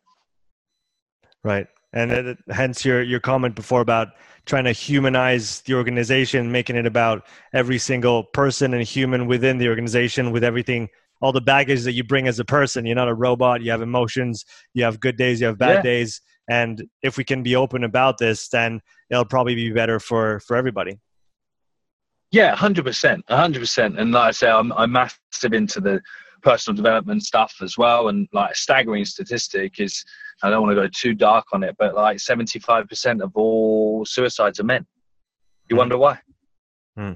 [1.45, 1.67] Right.
[1.93, 4.09] And it, hence your, your comment before about
[4.47, 9.69] trying to humanize the organization, making it about every single person and human within the
[9.69, 10.89] organization with everything,
[11.21, 12.87] all the baggage that you bring as a person.
[12.87, 13.63] You're not a robot.
[13.63, 14.45] You have emotions.
[14.75, 15.41] You have good days.
[15.41, 15.83] You have bad Yeah.
[15.83, 16.21] days.
[16.49, 18.81] And if we can be open about this, then
[19.11, 20.99] it'll probably be better for, for everybody.
[22.33, 23.99] Yeah, hundred percent, hundred percent.
[23.99, 26.01] And like I say, I'm I'm massive into the
[26.43, 28.09] personal development stuff as well.
[28.09, 30.05] And like a staggering statistic is,
[30.43, 33.33] I don't want to go too dark on it, but like seventy five percent of
[33.35, 34.87] all suicides are men.
[35.69, 36.19] You wonder why?
[36.97, 37.13] Hmm.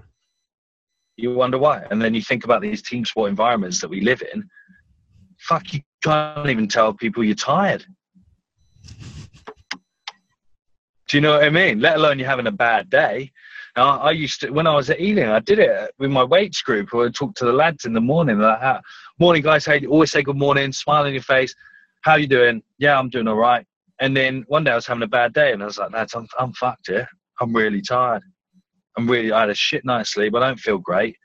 [1.17, 4.23] You wonder why, and then you think about these team sport environments that we live
[4.33, 4.49] in.
[5.39, 7.85] Fuck, you can't even tell people you're tired.
[11.09, 11.81] Do you know what I mean?
[11.81, 13.31] Let alone you're having a bad day.
[13.77, 16.63] Now, I used to, when I was at Ealing, I did it with my weights
[16.63, 16.89] group.
[16.93, 18.39] I would talk to the lads in the morning.
[18.39, 18.81] Like,
[19.19, 19.67] morning, guys.
[19.67, 21.55] Hey, always say good morning, smile on your face.
[22.05, 22.63] How you doing?
[22.77, 23.65] Yeah, I'm doing all right.
[23.99, 26.15] And then one day I was having a bad day, and I was like, lads,
[26.15, 27.09] I'm, I'm fucked here.
[27.41, 28.23] I'm really tired.
[28.99, 30.35] I'm really, I had a shit night's sleep.
[30.35, 31.17] I don't feel great.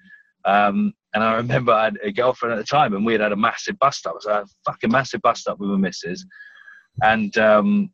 [0.45, 3.33] Um, and I remember I had a girlfriend at the time, and we had had
[3.33, 4.13] a massive bust up.
[4.13, 6.25] It was a fucking massive bust up with my missus.
[7.03, 7.91] And um,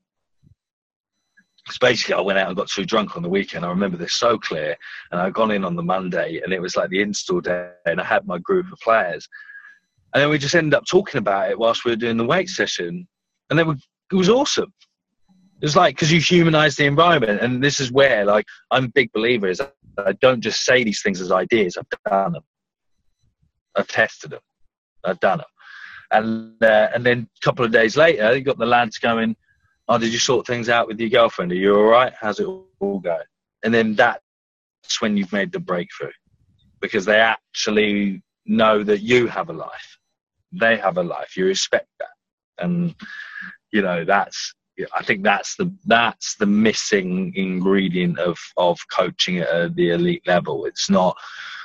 [1.68, 3.66] so basically, I went out and got too drunk on the weekend.
[3.66, 4.76] I remember this so clear.
[5.12, 8.00] And I'd gone in on the Monday, and it was like the install day, and
[8.00, 9.28] I had my group of players.
[10.16, 12.48] And then we just ended up talking about it whilst we were doing the weight
[12.48, 13.06] session.
[13.50, 13.78] And then
[14.12, 14.74] it was awesome.
[15.20, 17.42] It was like, because you humanize the environment.
[17.42, 19.62] And this is where, like, I'm a big believer is
[19.98, 22.44] I don't just say these things as ideas, I've done them.
[23.76, 24.40] I've tested them.
[25.04, 25.48] I've done them.
[26.12, 29.36] And, uh, and then a couple of days later, you got the lads going,
[29.90, 31.52] oh, did you sort things out with your girlfriend?
[31.52, 32.14] Are you all right?
[32.18, 33.20] How's it all going?
[33.64, 34.22] And then that's
[35.02, 36.14] when you've made the breakthrough
[36.80, 39.98] because they actually know that you have a life.
[40.60, 41.38] They have a life.
[41.38, 42.16] You respect that.
[42.64, 42.96] And,
[43.72, 44.54] you know, that's,
[44.96, 50.66] I think that's the, that's the missing ingredient of, of coaching at the elite level.
[50.66, 51.18] It's not,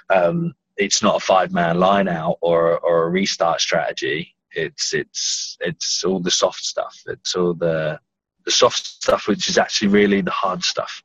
[0.08, 4.34] um, it's not a five man line out or, or a restart strategy.
[4.52, 7.00] It's, it's, it's all the soft stuff.
[7.06, 8.00] It's all the,
[8.44, 11.02] the soft stuff, which is actually really the hard stuff.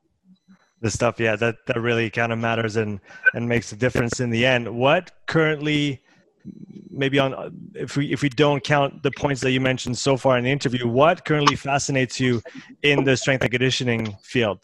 [0.82, 3.00] the stuff yeah that that really kind of matters and
[3.34, 6.02] and makes a difference in the end what currently
[6.90, 10.38] maybe on if we if we don't count the points that you mentioned so far
[10.38, 12.40] in the interview what currently fascinates you
[12.82, 14.60] in the strength and conditioning field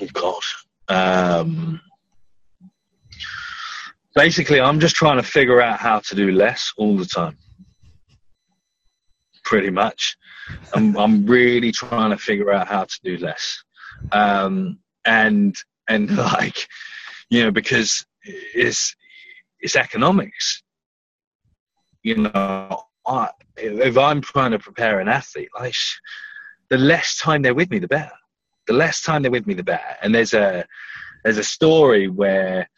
[0.00, 0.42] Oh God.
[0.88, 1.80] Um,
[4.14, 7.36] basically, I'm just trying to figure out how to do less all the time.
[9.44, 10.16] Pretty much,
[10.74, 13.62] I'm I'm really trying to figure out how to do less,
[14.12, 15.56] um, and
[15.88, 16.68] and like,
[17.30, 18.04] you know, because
[18.54, 18.94] it's
[19.60, 20.62] it's economics.
[22.02, 25.74] You know, I, if I'm trying to prepare an athlete, like
[26.70, 28.12] the less time they're with me, the better
[28.68, 29.96] the less time they're with me, the better.
[30.00, 30.64] And there's a
[31.24, 32.70] there's a story where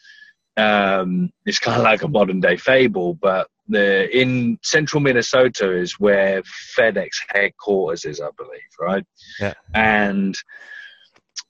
[0.56, 6.00] um, it's kind of like a modern day fable, but the in central Minnesota is
[6.00, 6.42] where
[6.78, 9.04] FedEx headquarters is, I believe, right?
[9.38, 9.54] Yeah.
[9.74, 10.34] And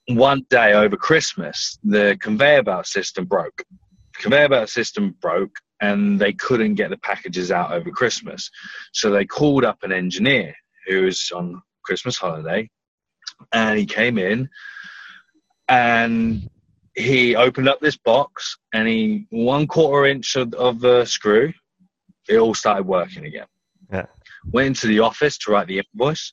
[0.09, 3.63] one day over Christmas, the conveyor belt system broke.
[4.21, 8.51] Conveyor belt system broke, and they couldn't get the packages out over Christmas.
[8.93, 10.55] So they called up an engineer
[10.87, 12.68] who was on Christmas holiday,
[13.53, 14.49] and he came in
[15.68, 16.49] and
[16.95, 21.53] he opened up this box and he one quarter inch of, of the screw.
[22.29, 23.47] It all started working again.
[23.91, 24.07] Yeah.
[24.53, 26.33] Went into the office to write the invoice.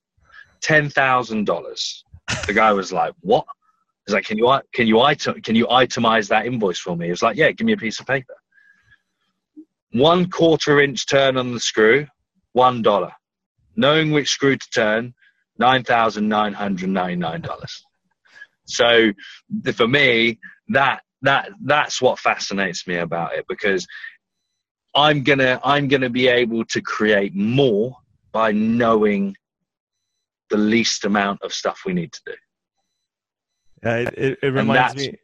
[0.61, 2.03] Ten thousand dollars.
[2.45, 3.45] The guy was like, "What?"
[4.07, 7.11] He's like, "Can you can you item can you itemize that invoice for me?" He
[7.11, 8.35] was like, "Yeah, give me a piece of paper."
[9.91, 12.07] One quarter inch turn on the screw,
[12.53, 13.11] one dollar.
[13.75, 15.13] Knowing which screw to turn,
[15.59, 17.83] nine thousand nine hundred ninety nine dollars.
[18.65, 19.11] So
[19.75, 20.39] for me,
[20.69, 23.85] that that that's what fascinates me about it because
[24.95, 27.97] I'm gonna I'm gonna be able to create more
[28.31, 29.35] by knowing
[30.49, 32.33] the least amount of stuff we need to do.
[33.83, 35.15] It, it, it reminds me.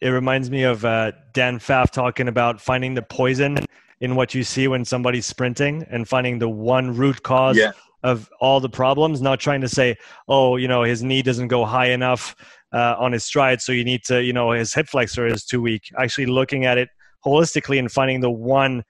[0.00, 3.58] It reminds me of uh, Dan Pfaff talking about finding the poison
[4.00, 7.72] in what you see when somebody's sprinting and finding the one root cause Yeah.
[8.02, 9.22] of all the problems.
[9.22, 9.96] Not trying to say,
[10.28, 12.36] oh, you know, his knee doesn't go high enough
[12.74, 15.62] uh, on his stride, so you need to, you know, his hip flexor is too
[15.62, 15.84] weak.
[15.98, 16.90] Actually, looking at it
[17.24, 18.84] holistically and finding the one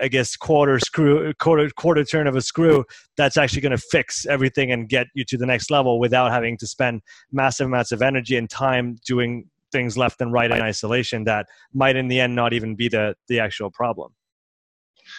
[0.00, 2.84] I guess quarter screw quarter quarter turn of a screw
[3.16, 6.56] that's actually going to fix everything and get you to the next level without having
[6.58, 7.02] to spend
[7.32, 11.96] massive amounts of energy and time doing things left and right in isolation that might
[11.96, 14.14] in the end not even be the the actual problem.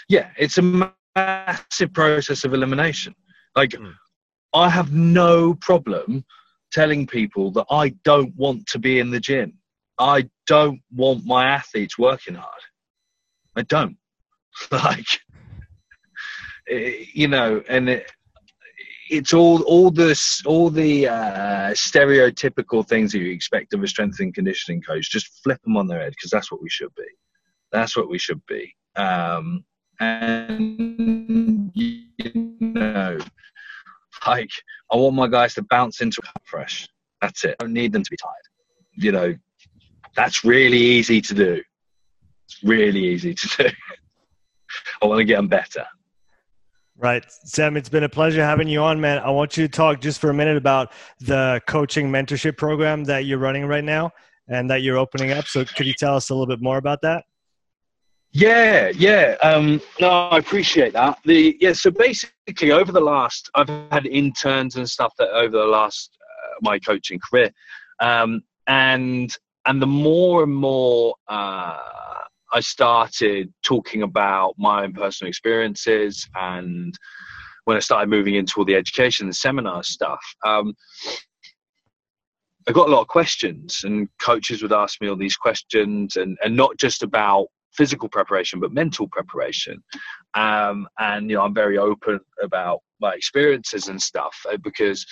[0.08, 3.16] Yeah, it's a massive process of elimination.
[3.56, 3.94] Like, Mm.
[4.54, 6.24] I have no problem
[6.72, 9.58] telling people that I don't want to be in the gym.
[10.00, 12.62] I don't want my athletes working hard.
[13.56, 13.98] I don't.
[14.72, 15.08] Like,
[16.70, 18.12] eh, you know, and it,
[19.10, 24.20] it's all all this all the uh, stereotypical things that you expect of a strength
[24.20, 25.12] and conditioning coach.
[25.12, 27.06] Just flip them on their head because that's what we should be.
[27.72, 28.74] That's what we should be.
[28.96, 29.66] Um,
[30.00, 32.04] and you
[32.60, 33.18] know,
[34.26, 34.52] like
[34.92, 36.88] I want my guys to bounce into fresh.
[37.22, 37.56] That's it.
[37.60, 38.34] I don't need them to be tired.
[38.94, 39.36] You know,
[40.16, 41.62] that's really easy to do.
[42.46, 43.70] It's really easy to do.
[45.02, 45.86] I want to get them better.
[46.98, 47.26] Right.
[47.30, 49.18] Sam, it's been a pleasure having you on, man.
[49.20, 53.26] I want you to talk just for a minute about the coaching mentorship program that
[53.26, 54.12] you're running right now
[54.48, 55.46] and that you're opening up.
[55.46, 57.26] So, could you tell us a little bit more about that?
[58.34, 59.36] Yeah, yeah.
[59.44, 61.20] Um, no, I appreciate that.
[61.24, 61.74] The yeah.
[61.74, 66.56] So basically, over the last, I've had interns and stuff that over the last uh,
[66.62, 67.52] my coaching career,
[68.00, 69.36] um, and
[69.68, 71.78] and the more and more uh,
[72.54, 76.98] I started talking about my own personal experiences, and
[77.66, 80.74] when I started moving into all the education and seminar stuff, um,
[82.68, 86.38] I got a lot of questions, and coaches would ask me all these questions, and
[86.44, 89.84] and not just about physical preparation but mental preparation.
[90.36, 95.06] Um, and you know i'm very open about my experiences and stuff uh, because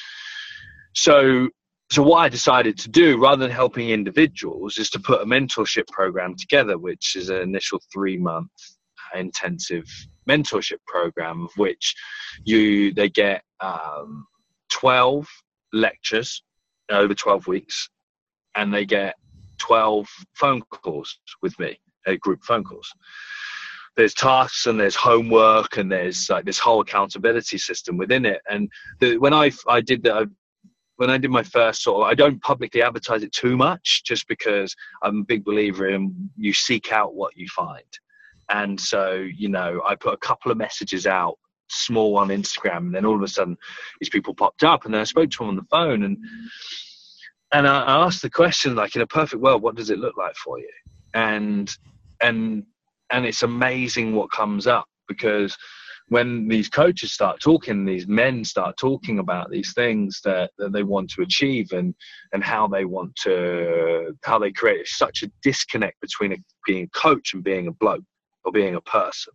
[0.93, 1.49] so
[1.91, 5.87] so what i decided to do rather than helping individuals is to put a mentorship
[5.87, 8.49] program together which is an initial three month
[9.13, 9.85] intensive
[10.27, 11.93] mentorship program of which
[12.45, 14.25] you they get um,
[14.71, 15.27] 12
[15.73, 16.43] lectures
[16.89, 17.89] over 12 weeks
[18.55, 19.15] and they get
[19.59, 22.91] 12 phone calls with me a group phone calls.
[23.95, 28.41] There's tasks and there's homework and there's like this whole accountability system within it.
[28.49, 28.69] And
[28.99, 30.29] the, when I I did that,
[31.01, 34.27] when I did my first sort of, I don't publicly advertise it too much, just
[34.27, 37.83] because I'm a big believer in you seek out what you find.
[38.49, 41.37] And so you know, I put a couple of messages out,
[41.69, 43.57] small on Instagram, and then all of a sudden
[43.99, 46.17] these people popped up, and then I spoke to them on the phone and.
[47.53, 50.15] And I I asked the question, like, in a perfect world, what does it look
[50.15, 50.69] like for you?
[51.13, 51.75] and
[52.21, 52.63] and
[53.09, 55.57] and it's amazing what comes up because
[56.07, 60.83] when these coaches start talking these men start talking about these things that, that they
[60.83, 61.93] want to achieve and
[62.33, 66.99] and how they want to how they create such a disconnect between a, being a
[66.99, 68.03] coach and being a bloke
[68.43, 69.33] or being a person.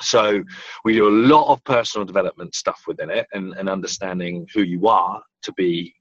[0.00, 0.42] So
[0.84, 4.88] we do a lot of personal development stuff within it and, and understanding who you
[4.88, 5.94] are to be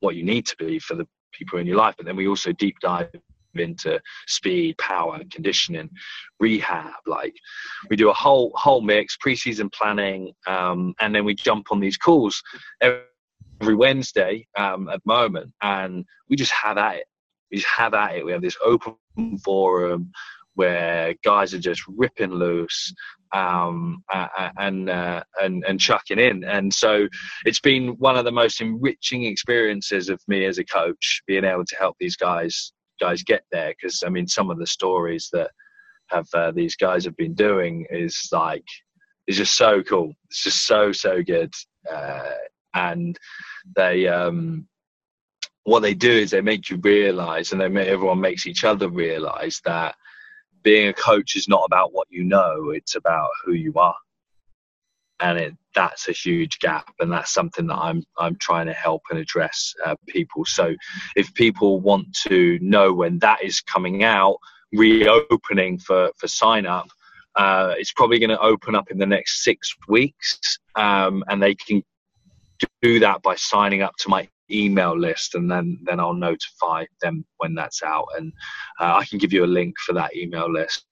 [0.00, 1.94] what you need to be for the people in your life.
[1.96, 3.10] But then we also deep dive
[3.60, 5.90] into speed, power, conditioning,
[6.40, 6.92] rehab.
[7.06, 7.34] Like
[7.90, 11.96] we do a whole whole mix, preseason planning, um, and then we jump on these
[11.96, 12.42] calls
[12.80, 17.06] every Wednesday um, at the moment, and we just have at it.
[17.50, 18.24] We just have at it.
[18.24, 18.96] We have this open
[19.44, 20.10] forum
[20.54, 22.92] where guys are just ripping loose
[23.32, 24.04] um,
[24.58, 26.44] and uh, and and chucking in.
[26.44, 27.08] And so
[27.44, 31.64] it's been one of the most enriching experiences of me as a coach, being able
[31.64, 32.72] to help these guys
[33.02, 35.50] guys get there because I mean some of the stories that
[36.08, 38.64] have uh, these guys have been doing is like
[39.26, 40.12] is just so cool.
[40.28, 41.52] It's just so so good,
[41.90, 42.30] uh,
[42.74, 43.18] and
[43.76, 44.66] they um,
[45.64, 48.88] what they do is they make you realize, and they make everyone makes each other
[48.88, 49.94] realize that
[50.62, 53.96] being a coach is not about what you know; it's about who you are,
[55.22, 59.02] and it, that's a huge gap, and that's something that I'm I'm trying to help
[59.10, 60.44] and address uh, people.
[60.44, 60.74] So,
[61.16, 64.36] if people want to know when that is coming out,
[64.72, 66.88] reopening for for sign up.
[67.34, 71.54] Uh, it's probably going to open up in the next six weeks, um, and they
[71.54, 71.82] can
[72.82, 77.24] do that by signing up to my email list, and then then I'll notify them
[77.38, 78.32] when that's out, and
[78.80, 80.84] uh, I can give you a link for that email list.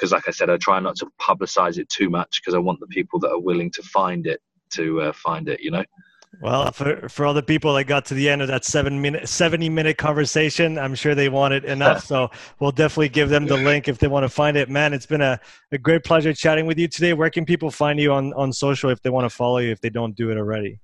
[0.00, 2.80] Because, like I said, I try not to publicize it too much because I want
[2.80, 4.40] the people that are willing to find it
[4.70, 5.60] to uh, find it.
[5.60, 5.84] You know.
[6.40, 9.28] Well, for, for all the people that got to the end of that seven minute,
[9.28, 12.04] 70 minute conversation, I'm sure they want it enough.
[12.06, 14.70] so we'll definitely give them the link if they want to find it.
[14.70, 15.38] Man, it's been a,
[15.72, 17.12] a great pleasure chatting with you today.
[17.12, 19.80] Where can people find you on, on social if they want to follow you, if
[19.80, 20.80] they don't do it already?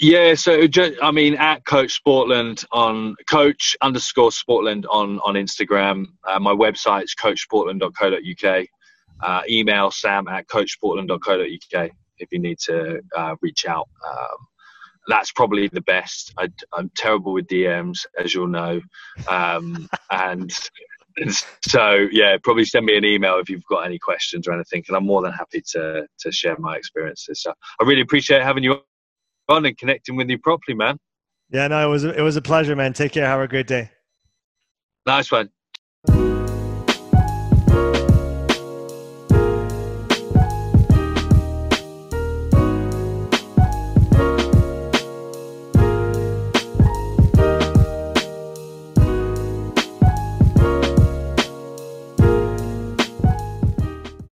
[0.00, 6.06] Yeah, so just, I mean, at Coach Sportland on Coach underscore Sportland on on Instagram.
[6.26, 8.66] Uh, my website is coachsportland.co.uk.
[9.20, 13.88] Uh, email sam at coachsportland.co.uk if you need to uh, reach out.
[14.08, 14.46] Um,
[15.06, 16.32] that's probably the best.
[16.38, 18.80] I, am terrible with DMs, as you'll know,
[19.28, 20.52] um, and,
[21.18, 24.82] and, so yeah, probably send me an email if you've got any questions or anything,
[24.88, 27.42] and I'm more than happy to to share my experiences.
[27.42, 28.80] So I really appreciate having you
[29.48, 30.98] on and connecting with you properly, man.
[31.50, 32.92] Yeah, no, it was it was a pleasure, man.
[32.92, 33.26] Take care.
[33.26, 33.90] Have a great day.
[35.06, 35.50] Nice one.